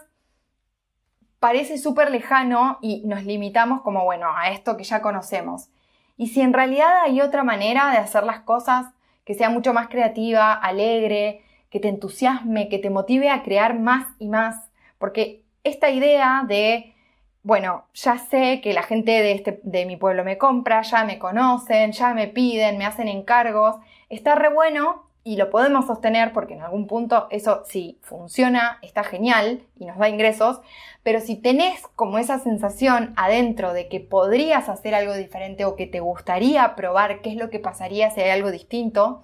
parece 1.40 1.78
súper 1.78 2.12
lejano 2.12 2.78
y 2.82 3.02
nos 3.06 3.26
limitamos 3.26 3.82
como, 3.82 4.04
bueno, 4.06 4.28
a 4.36 4.52
esto 4.52 4.78
que 4.78 4.84
ya 4.84 5.02
conocemos. 5.02 5.70
Y 6.16 6.28
si 6.28 6.42
en 6.42 6.54
realidad 6.54 7.02
hay 7.04 7.22
otra 7.22 7.44
manera 7.44 7.92
de 7.92 7.98
hacer 7.98 8.24
las 8.24 8.42
cosas, 8.42 8.88
que 9.30 9.36
sea 9.36 9.52
mucho 9.52 9.76
más 9.76 9.90
creativa, 9.90 10.54
alegre, 10.54 11.44
que 11.70 11.80
te 11.80 11.88
entusiasme, 11.88 12.68
que 12.68 12.80
te 12.80 12.90
motive 12.90 13.30
a 13.30 13.44
crear 13.44 13.78
más 13.78 14.08
y 14.18 14.28
más. 14.28 14.72
Porque 14.98 15.44
esta 15.64 15.92
idea 15.92 16.46
de, 16.48 16.96
bueno, 17.44 17.86
ya 17.94 18.18
sé 18.18 18.60
que 18.60 18.74
la 18.74 18.82
gente 18.82 19.12
de, 19.12 19.34
este, 19.34 19.60
de 19.62 19.86
mi 19.86 19.98
pueblo 19.98 20.24
me 20.24 20.40
compra, 20.40 20.82
ya 20.82 21.06
me 21.06 21.20
conocen, 21.20 21.92
ya 21.92 22.16
me 22.16 22.28
piden, 22.28 22.80
me 22.80 22.88
hacen 22.88 23.08
encargos, 23.08 23.76
está 24.10 24.34
re 24.34 24.50
bueno 24.52 25.04
y 25.30 25.36
lo 25.36 25.52
podemos 25.52 25.86
sostener 25.86 26.34
porque 26.34 26.56
en 26.56 26.64
algún 26.64 26.88
punto 26.88 27.28
eso 27.30 27.62
sí 27.68 28.00
funciona, 28.02 28.80
está 28.82 29.04
genial 29.04 29.62
y 29.78 29.86
nos 29.86 30.00
da 30.00 30.10
ingresos, 30.10 30.60
pero 31.04 31.20
si 31.20 31.36
tenés 31.36 31.84
como 31.96 32.18
esa 32.18 32.40
sensación 32.40 33.14
adentro 33.16 33.74
de 33.74 33.90
que 33.90 34.00
podrías 34.00 34.70
hacer 34.70 34.96
algo 34.96 35.14
diferente 35.14 35.66
o 35.66 35.76
que 35.76 35.86
te 35.86 36.00
gustaría 36.00 36.76
probar 36.76 37.22
qué 37.22 37.30
es 37.30 37.36
lo 37.36 37.52
que 37.52 37.60
pasaría 37.60 38.10
si 38.10 38.22
hay 38.22 38.32
algo 38.32 38.50
distinto, 38.50 39.22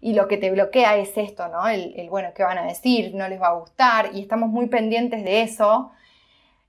y 0.00 0.14
lo 0.14 0.26
que 0.26 0.38
te 0.38 0.50
bloquea 0.50 0.96
es 0.96 1.16
esto, 1.16 1.46
¿no? 1.46 1.68
El, 1.68 1.94
bueno, 2.10 2.30
¿qué 2.34 2.42
van 2.42 2.58
a 2.58 2.66
decir? 2.66 3.14
No 3.14 3.28
les 3.28 3.40
va 3.40 3.46
a 3.46 3.54
gustar 3.54 4.10
y 4.12 4.22
estamos 4.22 4.50
muy 4.50 4.66
pendientes 4.66 5.22
de 5.22 5.42
eso. 5.42 5.92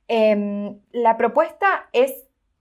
Em, 0.08 0.78
la 0.92 1.18
propuesta 1.18 1.90
es 1.92 2.14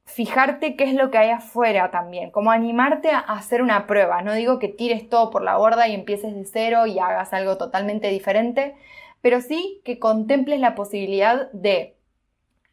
fijarte 0.04 0.76
qué 0.76 0.84
es 0.84 0.94
lo 0.94 1.10
que 1.10 1.18
hay 1.18 1.30
afuera 1.30 1.90
también, 1.90 2.30
como 2.30 2.50
animarte 2.50 3.10
a 3.10 3.18
hacer 3.18 3.62
una 3.62 3.86
prueba. 3.86 4.22
No 4.22 4.34
digo 4.34 4.58
que 4.58 4.68
tires 4.68 5.08
todo 5.08 5.30
por 5.30 5.42
la 5.42 5.56
borda 5.56 5.88
y 5.88 5.94
empieces 5.94 6.34
de 6.34 6.44
cero 6.44 6.86
y 6.86 6.98
hagas 6.98 7.32
algo 7.32 7.56
totalmente 7.56 8.08
diferente, 8.08 8.76
pero 9.22 9.40
sí 9.40 9.80
que 9.84 9.98
contemples 9.98 10.60
la 10.60 10.74
posibilidad 10.74 11.50
de 11.52 11.96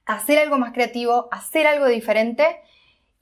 hacer 0.06 0.40
algo 0.40 0.58
más 0.58 0.74
creativo, 0.74 1.30
hacer 1.32 1.68
algo 1.68 1.88
diferente 1.88 2.46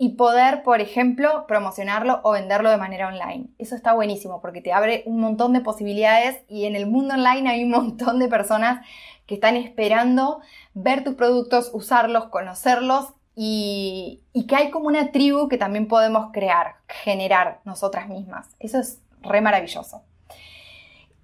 y 0.02 0.16
poder, 0.16 0.64
por 0.64 0.80
ejemplo, 0.80 1.46
promocionarlo 1.46 2.22
o 2.24 2.32
venderlo 2.32 2.72
de 2.72 2.78
manera 2.78 3.10
online. 3.10 3.50
Eso 3.58 3.76
está 3.76 3.94
buenísimo 3.94 4.42
porque 4.42 4.62
te 4.62 4.72
abre 4.72 5.04
un 5.06 5.20
montón 5.20 5.54
de 5.54 5.60
posibilidades 5.60 6.42
y 6.48 6.66
en 6.66 6.76
el 6.76 6.88
mundo 6.88 7.16
online 7.16 7.50
hay 7.50 7.64
un 7.64 7.72
montón 7.72 8.18
de 8.18 8.30
personas 8.30 8.86
que 9.28 9.36
están 9.36 9.56
esperando 9.56 10.42
ver 10.74 11.04
tus 11.04 11.16
productos, 11.16 11.70
usarlos, 11.74 12.30
conocerlos 12.30 13.14
y, 13.42 14.22
que 14.50 14.56
hay 14.58 14.70
como 14.70 14.88
una 14.88 15.14
tribu 15.14 15.48
que 15.48 15.58
también 15.58 15.88
podemos 15.88 16.34
crear, 16.34 16.76
generar 16.90 17.62
nosotras 17.64 18.10
mismas. 18.10 18.50
Eso 18.60 18.80
es 18.80 19.02
re 19.22 19.40
maravilloso. 19.40 20.04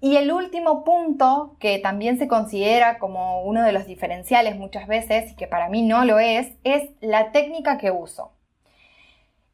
Y 0.00 0.16
el 0.16 0.32
último 0.32 0.82
punto, 0.82 1.56
que 1.60 1.78
también 1.78 2.18
se 2.18 2.26
considera 2.26 2.98
como 2.98 3.42
uno 3.42 3.62
de 3.62 3.72
los 3.72 3.84
diferenciales 3.84 4.56
muchas 4.56 4.86
veces, 4.86 5.32
y 5.32 5.36
que 5.36 5.46
para 5.46 5.68
mí 5.68 5.82
no 5.82 6.06
lo 6.06 6.18
es, 6.18 6.52
es 6.64 6.88
la 7.02 7.32
técnica 7.32 7.76
que 7.76 7.90
uso. 7.90 8.32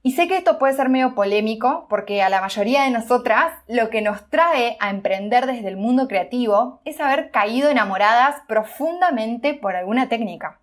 Y 0.05 0.13
sé 0.13 0.29
que 0.29 0.37
esto 0.37 0.61
puede 0.61 0.75
ser 0.75 0.89
medio 0.89 1.17
polémico, 1.17 1.87
porque 1.91 2.23
a 2.23 2.29
la 2.29 2.41
mayoría 2.41 2.85
de 2.85 2.91
nosotras 2.91 3.55
lo 3.67 3.91
que 3.91 4.03
nos 4.03 4.31
trae 4.31 4.77
a 4.79 4.91
emprender 4.91 5.47
desde 5.47 5.67
el 5.67 5.77
mundo 5.77 6.07
creativo 6.07 6.81
es 6.85 7.01
haber 7.01 7.33
caído 7.33 7.71
enamoradas 7.71 8.37
profundamente 8.47 9.53
por 9.53 9.75
alguna 9.75 10.09
técnica. 10.09 10.61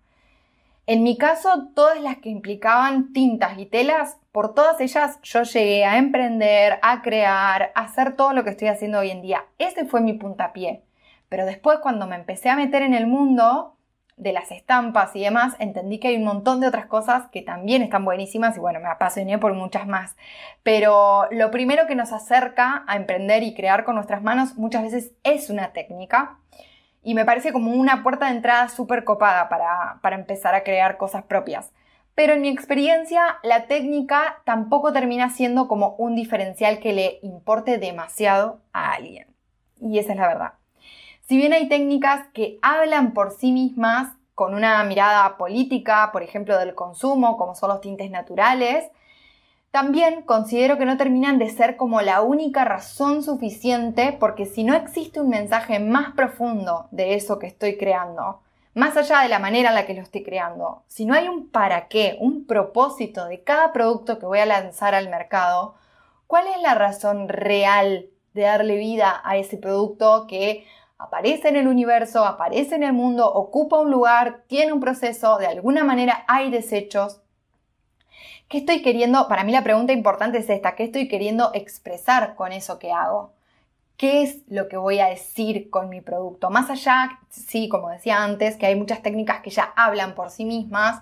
En 0.90 1.04
mi 1.04 1.16
caso, 1.16 1.68
todas 1.72 2.00
las 2.00 2.16
que 2.16 2.30
implicaban 2.30 3.12
tintas 3.12 3.56
y 3.60 3.66
telas, 3.66 4.18
por 4.32 4.54
todas 4.54 4.80
ellas 4.80 5.20
yo 5.22 5.44
llegué 5.44 5.84
a 5.84 5.98
emprender, 5.98 6.80
a 6.82 7.00
crear, 7.00 7.70
a 7.76 7.82
hacer 7.82 8.16
todo 8.16 8.32
lo 8.32 8.42
que 8.42 8.50
estoy 8.50 8.66
haciendo 8.66 8.98
hoy 8.98 9.12
en 9.12 9.22
día. 9.22 9.44
Ese 9.58 9.84
fue 9.84 10.00
mi 10.00 10.14
puntapié. 10.14 10.82
Pero 11.28 11.46
después 11.46 11.78
cuando 11.78 12.08
me 12.08 12.16
empecé 12.16 12.48
a 12.48 12.56
meter 12.56 12.82
en 12.82 12.94
el 12.94 13.06
mundo 13.06 13.76
de 14.16 14.32
las 14.32 14.50
estampas 14.50 15.14
y 15.14 15.20
demás, 15.20 15.54
entendí 15.60 16.00
que 16.00 16.08
hay 16.08 16.16
un 16.16 16.24
montón 16.24 16.58
de 16.58 16.66
otras 16.66 16.86
cosas 16.86 17.28
que 17.30 17.42
también 17.42 17.82
están 17.82 18.04
buenísimas 18.04 18.56
y 18.56 18.58
bueno, 18.58 18.80
me 18.80 18.88
apasioné 18.88 19.38
por 19.38 19.54
muchas 19.54 19.86
más. 19.86 20.16
Pero 20.64 21.28
lo 21.30 21.52
primero 21.52 21.86
que 21.86 21.94
nos 21.94 22.12
acerca 22.12 22.82
a 22.88 22.96
emprender 22.96 23.44
y 23.44 23.54
crear 23.54 23.84
con 23.84 23.94
nuestras 23.94 24.24
manos 24.24 24.56
muchas 24.56 24.82
veces 24.82 25.12
es 25.22 25.50
una 25.50 25.72
técnica 25.72 26.40
y 27.02 27.14
me 27.14 27.24
parece 27.24 27.52
como 27.52 27.72
una 27.72 28.02
puerta 28.02 28.26
de 28.26 28.36
entrada 28.36 28.68
súper 28.68 29.04
copada 29.04 29.48
para, 29.48 30.14
empezar 30.14 30.54
a 30.54 30.62
crear 30.62 30.96
cosas 30.96 31.24
propias. 31.24 31.72
Pero 32.14 32.34
en 32.34 32.42
mi 32.42 32.48
experiencia, 32.48 33.38
la 33.42 33.66
técnica 33.66 34.42
tampoco 34.44 34.92
termina 34.92 35.30
siendo 35.30 35.68
como 35.68 35.94
un 35.96 36.14
diferencial 36.14 36.80
que 36.80 36.92
le 36.92 37.18
importe 37.22 37.78
demasiado 37.78 38.60
a 38.72 38.92
alguien. 38.92 39.34
Y 39.80 39.98
esa 39.98 40.12
es 40.12 40.18
la 40.18 40.28
verdad. 40.28 40.52
Si 41.22 41.36
bien 41.36 41.52
hay 41.52 41.68
técnicas 41.68 42.26
que 42.34 42.58
hablan 42.60 43.14
por 43.14 43.30
sí 43.30 43.52
mismas 43.52 44.12
con 44.34 44.54
una 44.54 44.82
mirada 44.84 45.36
política, 45.36 46.10
por 46.12 46.22
ejemplo, 46.22 46.58
del 46.58 46.74
consumo, 46.74 47.36
como 47.36 47.54
son 47.54 47.70
los 47.70 47.80
tintes 47.80 48.10
naturales, 48.10 48.90
también 49.70 50.22
considero 50.22 50.78
que 50.78 50.84
no 50.84 50.96
terminan 50.96 51.38
de 51.38 51.50
ser 51.50 51.76
como 51.76 52.00
la 52.00 52.22
única 52.22 52.64
razón 52.64 53.22
suficiente 53.22 54.16
porque 54.18 54.46
si 54.46 54.64
no 54.64 54.74
existe 54.74 55.20
un 55.20 55.28
mensaje 55.28 55.78
más 55.78 56.12
profundo 56.14 56.88
de 56.90 57.14
eso 57.14 57.38
que 57.38 57.46
estoy 57.46 57.76
creando, 57.76 58.40
más 58.74 58.96
allá 58.96 59.20
de 59.20 59.28
la 59.28 59.38
manera 59.38 59.68
en 59.68 59.76
la 59.76 59.86
que 59.86 59.94
lo 59.94 60.02
estoy 60.02 60.24
creando, 60.24 60.82
si 60.88 61.06
no 61.06 61.14
hay 61.14 61.28
un 61.28 61.48
para 61.48 61.86
qué, 61.86 62.16
un 62.20 62.46
propósito 62.46 63.26
de 63.26 63.42
cada 63.42 63.72
producto 63.72 64.18
que 64.18 64.26
voy 64.26 64.40
a 64.40 64.46
lanzar 64.46 64.94
al 64.94 65.08
mercado, 65.08 65.74
¿cuál 66.26 66.48
es 66.48 66.60
la 66.62 66.74
razón 66.74 67.28
real 67.28 68.06
de 68.34 68.42
darle 68.42 68.76
vida 68.76 69.20
a 69.24 69.36
ese 69.36 69.56
producto 69.56 70.26
que 70.28 70.66
aparece 70.98 71.48
en 71.48 71.56
el 71.56 71.68
universo, 71.68 72.24
aparece 72.24 72.74
en 72.74 72.82
el 72.82 72.92
mundo, 72.92 73.32
ocupa 73.32 73.78
un 73.78 73.90
lugar, 73.90 74.42
tiene 74.48 74.72
un 74.72 74.80
proceso, 74.80 75.38
de 75.38 75.46
alguna 75.46 75.84
manera 75.84 76.24
hay 76.28 76.50
desechos 76.50 77.20
¿Qué 78.50 78.58
estoy 78.58 78.82
queriendo? 78.82 79.28
Para 79.28 79.44
mí 79.44 79.52
la 79.52 79.62
pregunta 79.62 79.92
importante 79.92 80.38
es 80.38 80.50
esta, 80.50 80.74
¿qué 80.74 80.82
estoy 80.82 81.06
queriendo 81.06 81.52
expresar 81.54 82.34
con 82.34 82.50
eso 82.50 82.80
que 82.80 82.90
hago? 82.90 83.32
¿Qué 83.96 84.24
es 84.24 84.38
lo 84.48 84.66
que 84.66 84.76
voy 84.76 84.98
a 84.98 85.06
decir 85.06 85.70
con 85.70 85.88
mi 85.88 86.00
producto? 86.00 86.50
Más 86.50 86.68
allá, 86.68 87.20
sí, 87.28 87.68
como 87.68 87.90
decía 87.90 88.24
antes, 88.24 88.56
que 88.56 88.66
hay 88.66 88.74
muchas 88.74 89.02
técnicas 89.02 89.40
que 89.40 89.50
ya 89.50 89.72
hablan 89.76 90.16
por 90.16 90.30
sí 90.30 90.44
mismas, 90.44 91.00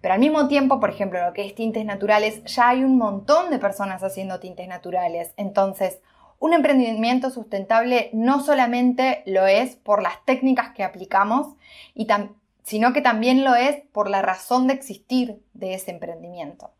pero 0.00 0.14
al 0.14 0.20
mismo 0.20 0.46
tiempo, 0.46 0.78
por 0.78 0.90
ejemplo, 0.90 1.20
lo 1.26 1.32
que 1.32 1.44
es 1.44 1.56
tintes 1.56 1.84
naturales, 1.84 2.44
ya 2.44 2.68
hay 2.68 2.84
un 2.84 2.96
montón 2.96 3.50
de 3.50 3.58
personas 3.58 4.04
haciendo 4.04 4.38
tintes 4.38 4.68
naturales. 4.68 5.32
Entonces, 5.36 5.98
un 6.38 6.52
emprendimiento 6.52 7.30
sustentable 7.30 8.10
no 8.12 8.40
solamente 8.44 9.24
lo 9.26 9.44
es 9.48 9.74
por 9.74 10.04
las 10.04 10.24
técnicas 10.24 10.70
que 10.70 10.84
aplicamos, 10.84 11.48
sino 12.66 12.92
que 12.92 13.00
también 13.00 13.44
lo 13.44 13.54
es 13.54 13.76
por 13.92 14.10
la 14.10 14.22
razón 14.22 14.66
de 14.66 14.74
existir 14.74 15.40
de 15.54 15.74
ese 15.74 15.92
emprendimiento. 15.92 16.72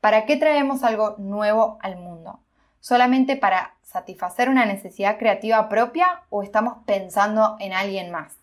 ¿Para 0.00 0.24
qué 0.24 0.38
traemos 0.38 0.82
algo 0.82 1.16
nuevo 1.18 1.76
al 1.82 1.96
mundo? 1.96 2.40
¿Solamente 2.80 3.36
para 3.36 3.74
satisfacer 3.82 4.48
una 4.48 4.64
necesidad 4.64 5.18
creativa 5.18 5.68
propia 5.68 6.22
o 6.30 6.42
estamos 6.42 6.78
pensando 6.86 7.56
en 7.60 7.74
alguien 7.74 8.10
más? 8.10 8.38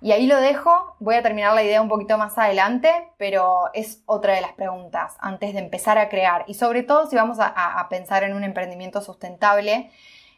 Y 0.00 0.12
ahí 0.12 0.26
lo 0.26 0.40
dejo, 0.40 0.96
voy 0.98 1.16
a 1.16 1.22
terminar 1.22 1.54
la 1.54 1.62
idea 1.62 1.82
un 1.82 1.90
poquito 1.90 2.16
más 2.16 2.38
adelante, 2.38 2.90
pero 3.18 3.70
es 3.74 4.02
otra 4.06 4.34
de 4.34 4.40
las 4.40 4.52
preguntas 4.54 5.16
antes 5.20 5.52
de 5.52 5.60
empezar 5.60 5.98
a 5.98 6.08
crear. 6.08 6.46
Y 6.46 6.54
sobre 6.54 6.82
todo 6.82 7.06
si 7.06 7.16
vamos 7.16 7.36
a, 7.38 7.86
pensar 7.90 8.22
en 8.24 8.34
un 8.34 8.44
emprendimiento 8.44 9.02
sustentable, 9.02 9.90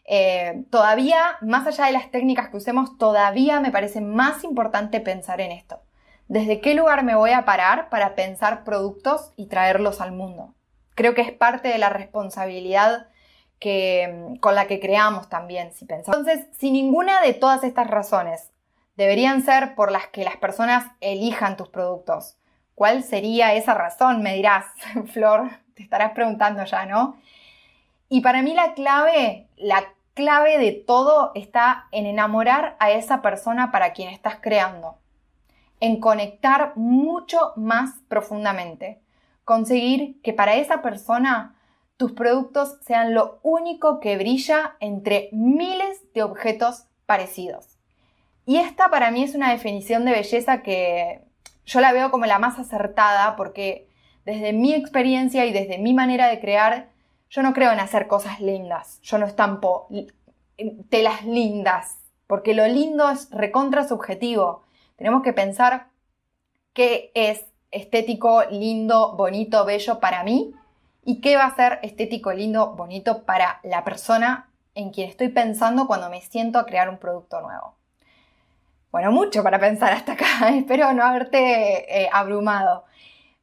eh, 0.07 0.65
todavía, 0.71 1.37
más 1.41 1.67
allá 1.67 1.87
de 1.87 1.93
las 1.93 2.11
técnicas 2.11 2.49
que 2.49 2.59
usemos, 2.59 2.97
todavía 2.97 3.61
me 3.61 3.73
parece 3.73 4.01
más 4.01 4.45
importante 4.45 5.01
pensar 5.01 5.41
en 5.41 5.51
esto. 5.51 5.81
¿Desde 6.29 6.61
qué 6.61 6.75
lugar 6.75 7.05
me 7.05 7.17
voy 7.17 7.31
a 7.31 7.45
parar 7.45 7.89
para 7.89 8.15
pensar 8.15 8.65
productos 8.65 9.33
y 9.37 9.47
traerlos 9.47 10.01
al 10.01 10.13
mundo? 10.13 10.55
Creo 10.95 11.15
que 11.15 11.23
es 11.23 11.33
parte 11.33 11.69
de 11.69 11.79
la 11.79 11.89
responsabilidad 11.89 13.09
que, 13.59 14.37
con 14.41 14.55
la 14.55 14.67
que 14.67 14.81
creamos 14.81 15.29
también, 15.29 15.73
si 15.73 15.85
pensamos. 15.85 16.19
Entonces, 16.19 16.47
si 16.57 16.71
ninguna 16.71 17.21
de 17.21 17.35
todas 17.35 17.65
estas 17.65 17.89
razones 17.89 18.51
deberían 18.97 19.43
ser 19.43 19.75
por 19.75 19.91
las 19.91 20.07
que 20.09 20.25
las 20.25 20.37
personas 20.37 20.85
elijan 21.01 21.57
tus 21.57 21.69
productos, 21.69 22.37
¿cuál 22.75 23.03
sería 23.03 23.55
esa 23.55 23.75
razón? 23.75 24.23
Me 24.23 24.35
dirás, 24.35 24.67
Flor, 25.13 25.51
te 25.75 25.83
estarás 25.83 26.13
preguntando 26.13 26.65
ya, 26.65 26.87
¿no? 26.87 27.17
Y 28.09 28.21
para 28.21 28.43
mí 28.43 28.55
la 28.55 28.75
clave, 28.75 29.49
la 29.57 29.85
clave 30.17 30.57
de 30.59 30.73
todo 30.73 31.31
está 31.35 31.89
en 31.93 32.07
enamorar 32.07 32.75
a 32.81 32.91
esa 32.91 33.21
persona 33.21 33.71
para 33.71 33.93
quien 33.93 34.09
estás 34.09 34.37
creando, 34.41 34.97
en 35.79 36.01
conectar 36.01 36.73
mucho 36.75 37.53
más 37.55 37.91
profundamente, 38.09 38.99
conseguir 39.45 40.21
que 40.23 40.33
para 40.33 40.55
esa 40.55 40.81
persona 40.81 41.55
tus 41.99 42.13
productos 42.13 42.79
sean 42.81 43.13
lo 43.13 43.41
único 43.43 44.01
que 44.01 44.17
brilla 44.17 44.77
entre 44.81 45.29
miles 45.33 46.01
de 46.15 46.23
objetos 46.23 46.87
parecidos. 47.05 47.77
Y 48.47 48.57
esta 48.57 48.89
para 48.89 49.11
mí 49.11 49.23
es 49.23 49.35
una 49.35 49.51
definición 49.51 50.07
de 50.07 50.13
belleza 50.13 50.63
que 50.63 51.21
yo 51.67 51.81
la 51.81 51.93
veo 51.93 52.11
como 52.11 52.25
la 52.25 52.39
más 52.39 52.59
acertada 52.59 53.37
porque 53.37 53.87
desde 54.25 54.55
mi 54.55 54.73
experiencia 54.73 55.45
y 55.45 55.53
desde 55.53 55.77
mi 55.77 55.93
manera 55.93 56.29
de 56.29 56.41
crear, 56.41 56.89
yo 57.31 57.43
no 57.43 57.53
creo 57.53 57.73
en 57.73 57.81
hacer 57.81 58.07
cosas 58.07 58.41
lindas. 58.41 59.01
Yo 59.03 59.19
no 59.19 59.27
estampo 59.27 59.89
telas 60.89 61.25
lindas, 61.25 61.99
porque 62.27 62.55
lo 62.55 62.67
lindo 62.67 63.11
es 63.11 63.31
recontra 63.31 63.87
subjetivo. 63.87 64.63
Tenemos 64.97 65.23
que 65.23 65.33
pensar 65.33 65.89
qué 66.73 67.11
es 67.15 67.45
estético, 67.71 68.45
lindo, 68.51 69.17
bonito, 69.17 69.65
bello 69.65 70.01
para 70.01 70.23
mí 70.25 70.55
y 71.05 71.21
qué 71.21 71.37
va 71.37 71.45
a 71.45 71.55
ser 71.55 71.79
estético, 71.83 72.33
lindo, 72.33 72.75
bonito 72.75 73.25
para 73.25 73.61
la 73.63 73.85
persona 73.85 74.49
en 74.75 74.91
quien 74.91 75.09
estoy 75.09 75.29
pensando 75.29 75.87
cuando 75.87 76.11
me 76.11 76.21
siento 76.21 76.59
a 76.59 76.67
crear 76.67 76.89
un 76.89 76.99
producto 76.99 77.41
nuevo. 77.41 77.75
Bueno, 78.93 79.13
mucho 79.13 79.43
para 79.43 79.59
pensar 79.59 79.93
hasta 79.93 80.13
acá, 80.13 80.49
espero 80.55 80.93
no 80.93 81.05
haberte 81.05 82.03
eh, 82.03 82.09
abrumado. 82.13 82.85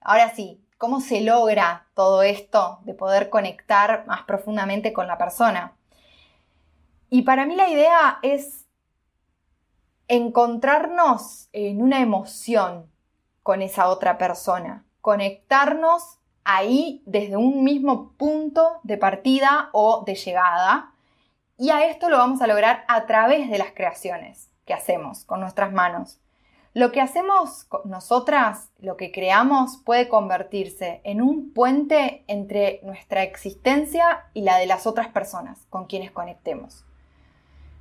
Ahora 0.02 0.30
sí, 0.30 0.62
¿cómo 0.84 1.00
se 1.00 1.22
logra 1.22 1.88
todo 1.93 2.24
esto 2.24 2.80
de 2.82 2.93
poder 2.93 3.30
conectar 3.30 4.06
más 4.06 4.24
profundamente 4.24 4.91
con 4.91 5.08
la 5.08 5.17
persona? 5.17 5.78
Y 7.10 7.22
para 7.22 7.46
mí 7.46 7.56
la 7.56 7.69
idea 7.69 8.19
es 8.22 8.65
encontrarnos 10.10 11.48
en 11.54 11.82
una 11.82 12.02
emoción 12.02 12.91
con 13.43 13.62
esa 13.62 13.88
otra 13.88 14.17
persona, 14.17 14.84
conectarnos 15.00 16.19
ahí 16.43 17.02
desde 17.06 17.38
un 17.38 17.63
mismo 17.63 18.12
punto 18.17 18.82
de 18.84 18.98
partida 18.98 19.69
o 19.72 20.04
de 20.06 20.15
llegada. 20.15 20.91
Y 21.58 21.69
a 21.69 21.86
esto 21.86 22.10
lo 22.10 22.17
vamos 22.17 22.41
a 22.41 22.48
lograr 22.48 22.84
a 22.89 23.06
través 23.06 23.50
de 23.50 23.58
las 23.58 23.72
creaciones 23.72 24.52
que 24.65 24.74
hacemos 24.74 25.24
con 25.24 25.39
nuestras 25.39 25.72
manos. 25.72 26.19
Lo 26.76 26.92
que 26.92 27.02
hacemos 27.02 27.68
nosotras, 27.86 28.72
lo 28.80 28.98
que 28.98 29.12
creamos, 29.12 29.78
puede 29.78 30.10
convertirse 30.10 31.02
en 31.04 31.22
un 31.22 31.54
puente 31.54 32.24
entre 32.28 32.80
nuestra 32.82 33.22
existencia 33.22 34.26
y 34.34 34.42
la 34.42 34.58
de 34.58 34.66
las 34.66 34.88
otras 34.88 35.10
personas 35.10 35.68
con 35.70 35.86
quienes 35.86 36.10
conectemos. 36.10 36.84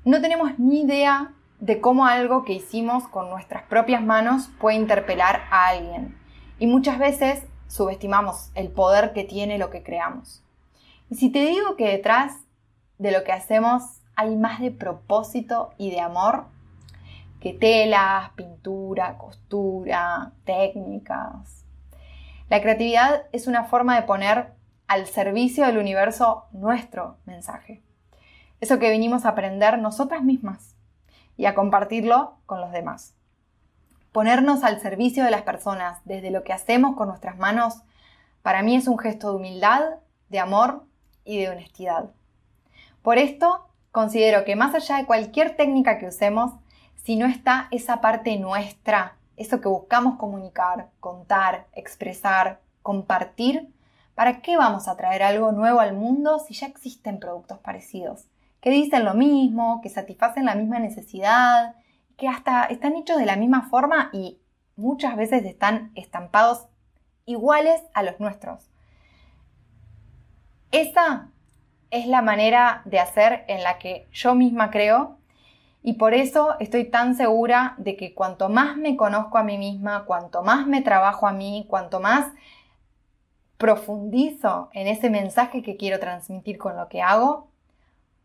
No 0.05 0.21
tenemos 0.21 0.59
ni 0.59 0.83
idea 0.83 1.33
de 1.59 1.81
cómo 1.81 2.05
algo 2.05 2.45
que 2.45 2.53
hicimos 2.53 3.09
con 3.09 3.31
nuestras 3.31 3.63
propias 3.63 4.03
manos 4.03 4.51
puede 4.61 4.77
interpelar 4.77 5.43
a 5.51 5.69
alguien. 5.69 6.19
Y 6.59 6.67
muchas 6.67 6.99
veces 6.99 7.45
subestimamos 7.69 8.51
el 8.55 8.69
poder 8.69 9.15
que 9.15 9.25
tiene 9.25 9.57
lo 9.57 9.71
que 9.71 9.83
creamos. 9.83 10.43
Y 11.09 11.15
si 11.15 11.31
te 11.31 11.47
digo 11.47 11.77
que 11.77 11.89
detrás 11.89 12.35
de 12.99 13.11
lo 13.11 13.25
que 13.25 13.33
hacemos 13.33 14.03
hay 14.17 14.37
más 14.37 14.61
de 14.61 14.71
propósito 14.71 15.71
y 15.79 15.91
de 15.91 16.01
amor 16.01 16.52
que 17.43 17.53
telas, 17.53 18.31
pintura, 18.37 19.19
costura, 19.19 20.31
técnicas. 20.45 21.65
La 22.49 22.63
creatividad 22.63 23.25
es 23.33 23.49
una 23.49 23.65
forma 23.65 23.97
de 23.97 24.07
poner 24.07 24.53
al 24.87 25.07
servicio 25.07 25.67
del 25.67 25.79
universo 25.79 26.45
nuestro 26.53 27.17
mensaje. 27.25 27.83
Eso 28.61 28.79
que 28.79 28.93
vinimos 28.93 29.25
a 29.25 29.31
aprender 29.31 29.77
nosotras 29.81 30.23
mismas 30.23 30.77
y 31.37 31.47
a 31.47 31.57
compartirlo 31.57 32.37
con 32.47 32.61
los 32.61 32.71
demás. 32.71 33.17
Ponernos 34.13 34.63
al 34.63 34.81
servicio 34.81 35.25
de 35.25 35.33
las 35.33 35.43
personas 35.43 35.99
desde 36.05 36.31
lo 36.31 36.45
que 36.45 36.53
hacemos 36.53 36.95
con 36.95 37.09
nuestras 37.09 37.39
manos, 37.39 37.83
para 38.43 38.63
mí 38.63 38.77
es 38.77 38.87
un 38.87 38.99
gesto 38.99 39.31
de 39.31 39.37
humildad, 39.39 39.83
de 40.29 40.39
amor 40.39 40.85
y 41.25 41.41
de 41.41 41.49
honestidad. 41.49 42.11
Por 43.03 43.19
esto, 43.19 43.67
considero 43.91 44.45
que 44.45 44.55
más 44.55 44.77
allá 44.77 44.99
de 44.99 45.07
cualquier 45.07 45.57
técnica 45.57 45.99
que 45.99 46.07
usemos, 46.07 46.53
si 47.03 47.17
no 47.17 47.27
está 47.27 47.69
esa 47.71 48.01
parte 48.01 48.39
nuestra, 48.39 49.17
eso 49.37 49.61
que 49.61 49.69
buscamos 49.69 50.19
comunicar, 50.19 50.91
contar, 51.01 51.67
expresar, 51.73 52.61
compartir, 52.83 53.69
¿para 54.15 54.41
qué 54.41 54.57
vamos 54.57 54.87
a 54.87 54.97
traer 54.97 55.23
algo 55.23 55.53
nuevo 55.53 55.81
al 55.81 55.95
mundo 55.95 56.39
si 56.39 56.55
ya 56.55 56.67
existen 56.67 57.19
productos 57.19 57.59
parecidos? 57.59 58.27
Que 58.61 58.71
dicen 58.71 59.05
lo 59.05 59.15
mismo, 59.15 59.81
que 59.83 59.89
satisfacen 59.89 60.45
la 60.45 60.55
misma 60.55 60.79
necesidad, 60.79 61.75
que 62.17 62.29
hasta 62.29 62.65
están 62.67 62.95
hechos 62.95 63.19
de 63.19 63.27
la 63.27 63.37
misma 63.37 63.69
forma 63.69 64.11
y 64.13 64.39
muchas 64.77 65.17
veces 65.17 65.45
están 65.45 65.91
estampados 65.97 66.67
iguales 67.27 67.83
a 67.95 68.05
los 68.05 68.21
nuestros. 68.21 68.69
Esa 70.71 71.31
es 71.91 72.07
la 72.07 72.23
manera 72.23 72.83
de 72.85 73.01
hacer 73.01 73.45
en 73.49 73.63
la 73.65 73.79
que 73.79 74.07
yo 74.13 74.35
misma 74.35 74.71
creo 74.71 75.19
y 75.83 75.95
por 75.95 76.15
eso 76.15 76.55
estoy 76.61 76.85
tan 76.85 77.17
segura 77.17 77.75
de 77.77 77.97
que 77.97 78.15
cuanto 78.15 78.49
más 78.49 78.77
me 78.77 78.97
conozco 78.97 79.39
a 79.39 79.43
mí 79.43 79.59
misma, 79.59 80.05
cuanto 80.05 80.43
más 80.43 80.67
me 80.67 80.81
trabajo 80.81 81.27
a 81.27 81.33
mí, 81.33 81.67
cuanto 81.69 81.99
más 81.99 82.33
profundizo 83.59 84.71
en 84.73 84.87
ese 84.87 85.11
mensaje 85.11 85.63
que 85.63 85.77
quiero 85.77 85.99
transmitir 85.99 86.59
con 86.59 86.77
lo 86.77 86.89
que 86.89 87.03
hago, 87.03 87.49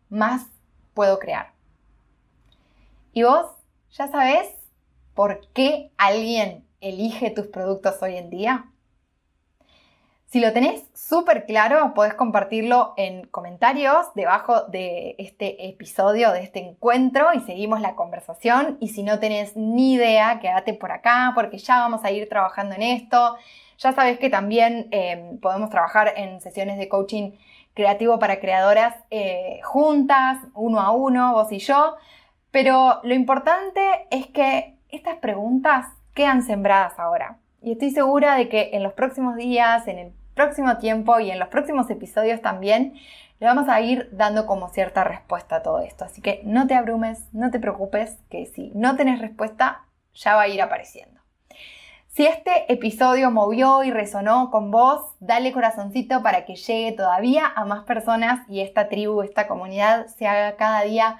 más 0.09 0.45
puedo 0.93 1.17
crear. 1.19 1.53
¿Y 3.13 3.23
vos? 3.23 3.47
¿Ya 3.91 4.07
sabes 4.07 4.49
por 5.15 5.47
qué 5.53 5.91
alguien 5.97 6.63
elige 6.79 7.31
tus 7.31 7.47
productos 7.47 8.01
hoy 8.03 8.17
en 8.17 8.29
día? 8.29 8.65
Si 10.29 10.41
lo 10.41 10.51
tenés 10.51 10.83
súper 10.93 11.45
claro, 11.45 11.93
podés 11.93 12.13
compartirlo 12.13 12.93
en 12.97 13.27
comentarios 13.27 14.07
debajo 14.13 14.63
de 14.63 15.15
este 15.19 15.69
episodio, 15.69 16.33
de 16.33 16.43
este 16.43 16.59
encuentro 16.59 17.33
y 17.33 17.39
seguimos 17.39 17.79
la 17.79 17.95
conversación. 17.95 18.77
Y 18.81 18.89
si 18.89 19.03
no 19.03 19.19
tenés 19.19 19.55
ni 19.55 19.93
idea, 19.93 20.41
quédate 20.41 20.73
por 20.73 20.91
acá 20.91 21.31
porque 21.33 21.57
ya 21.59 21.79
vamos 21.79 22.03
a 22.03 22.11
ir 22.11 22.27
trabajando 22.27 22.75
en 22.75 22.81
esto. 22.83 23.37
Ya 23.77 23.93
sabes 23.93 24.19
que 24.19 24.29
también 24.29 24.89
em, 24.91 25.39
podemos 25.39 25.69
trabajar 25.69 26.11
en 26.17 26.41
sesiones 26.41 26.77
de 26.77 26.89
coaching 26.89 27.31
creativo 27.73 28.19
para 28.19 28.41
creadoras 28.41 28.95
eh, 29.09 29.61
juntas, 29.63 30.39
uno 30.55 30.81
a 30.81 30.91
uno, 30.91 31.31
vos 31.35 31.53
y 31.53 31.59
yo. 31.59 31.95
Pero 32.51 32.99
lo 33.03 33.13
importante 33.13 34.07
es 34.11 34.27
que 34.27 34.75
estas 34.89 35.15
preguntas 35.19 35.85
quedan 36.13 36.43
sembradas 36.43 36.99
ahora. 36.99 37.37
Y 37.67 37.73
estoy 37.73 37.91
segura 37.91 38.37
de 38.37 38.47
que 38.47 38.69
en 38.71 38.81
los 38.81 38.93
próximos 38.93 39.35
días, 39.35 39.89
en 39.89 39.99
el 39.99 40.13
próximo 40.35 40.77
tiempo 40.77 41.19
y 41.19 41.31
en 41.31 41.37
los 41.37 41.49
próximos 41.49 41.89
episodios 41.89 42.41
también 42.41 42.93
le 43.41 43.45
vamos 43.45 43.67
a 43.67 43.81
ir 43.81 44.07
dando 44.13 44.45
como 44.45 44.69
cierta 44.69 45.03
respuesta 45.03 45.57
a 45.57 45.63
todo 45.63 45.81
esto. 45.81 46.05
Así 46.05 46.21
que 46.21 46.39
no 46.45 46.65
te 46.65 46.75
abrumes, 46.75 47.27
no 47.33 47.51
te 47.51 47.59
preocupes, 47.59 48.19
que 48.29 48.45
si 48.45 48.71
no 48.73 48.95
tenés 48.95 49.19
respuesta, 49.19 49.83
ya 50.13 50.35
va 50.35 50.43
a 50.43 50.47
ir 50.47 50.61
apareciendo. 50.61 51.19
Si 52.07 52.25
este 52.25 52.71
episodio 52.71 53.31
movió 53.31 53.83
y 53.83 53.91
resonó 53.91 54.49
con 54.49 54.71
vos, 54.71 55.01
dale 55.19 55.51
corazoncito 55.51 56.23
para 56.23 56.45
que 56.45 56.55
llegue 56.55 56.93
todavía 56.93 57.51
a 57.53 57.65
más 57.65 57.83
personas 57.83 58.47
y 58.47 58.61
esta 58.61 58.87
tribu, 58.87 59.23
esta 59.23 59.45
comunidad 59.45 60.07
se 60.07 60.25
haga 60.25 60.55
cada 60.55 60.83
día, 60.83 61.19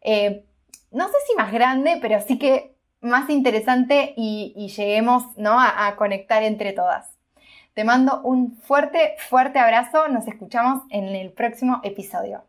eh, 0.00 0.46
no 0.90 1.06
sé 1.08 1.14
si 1.28 1.36
más 1.36 1.52
grande, 1.52 1.98
pero 2.00 2.18
sí 2.22 2.38
que 2.38 2.71
más 3.02 3.28
interesante 3.28 4.14
y, 4.16 4.54
lleguemos 4.74 5.36
¿no? 5.36 5.60
a 5.60 5.94
conectar 5.96 6.42
entre 6.42 6.72
todas. 6.72 7.12
Te 7.74 7.84
mando 7.84 8.20
un 8.22 8.56
fuerte, 8.58 9.14
fuerte 9.18 9.58
abrazo. 9.58 10.08
Nos 10.08 10.28
escuchamos 10.28 10.82
en 10.90 11.04
el 11.04 11.32
próximo 11.32 11.80
episodio. 11.82 12.44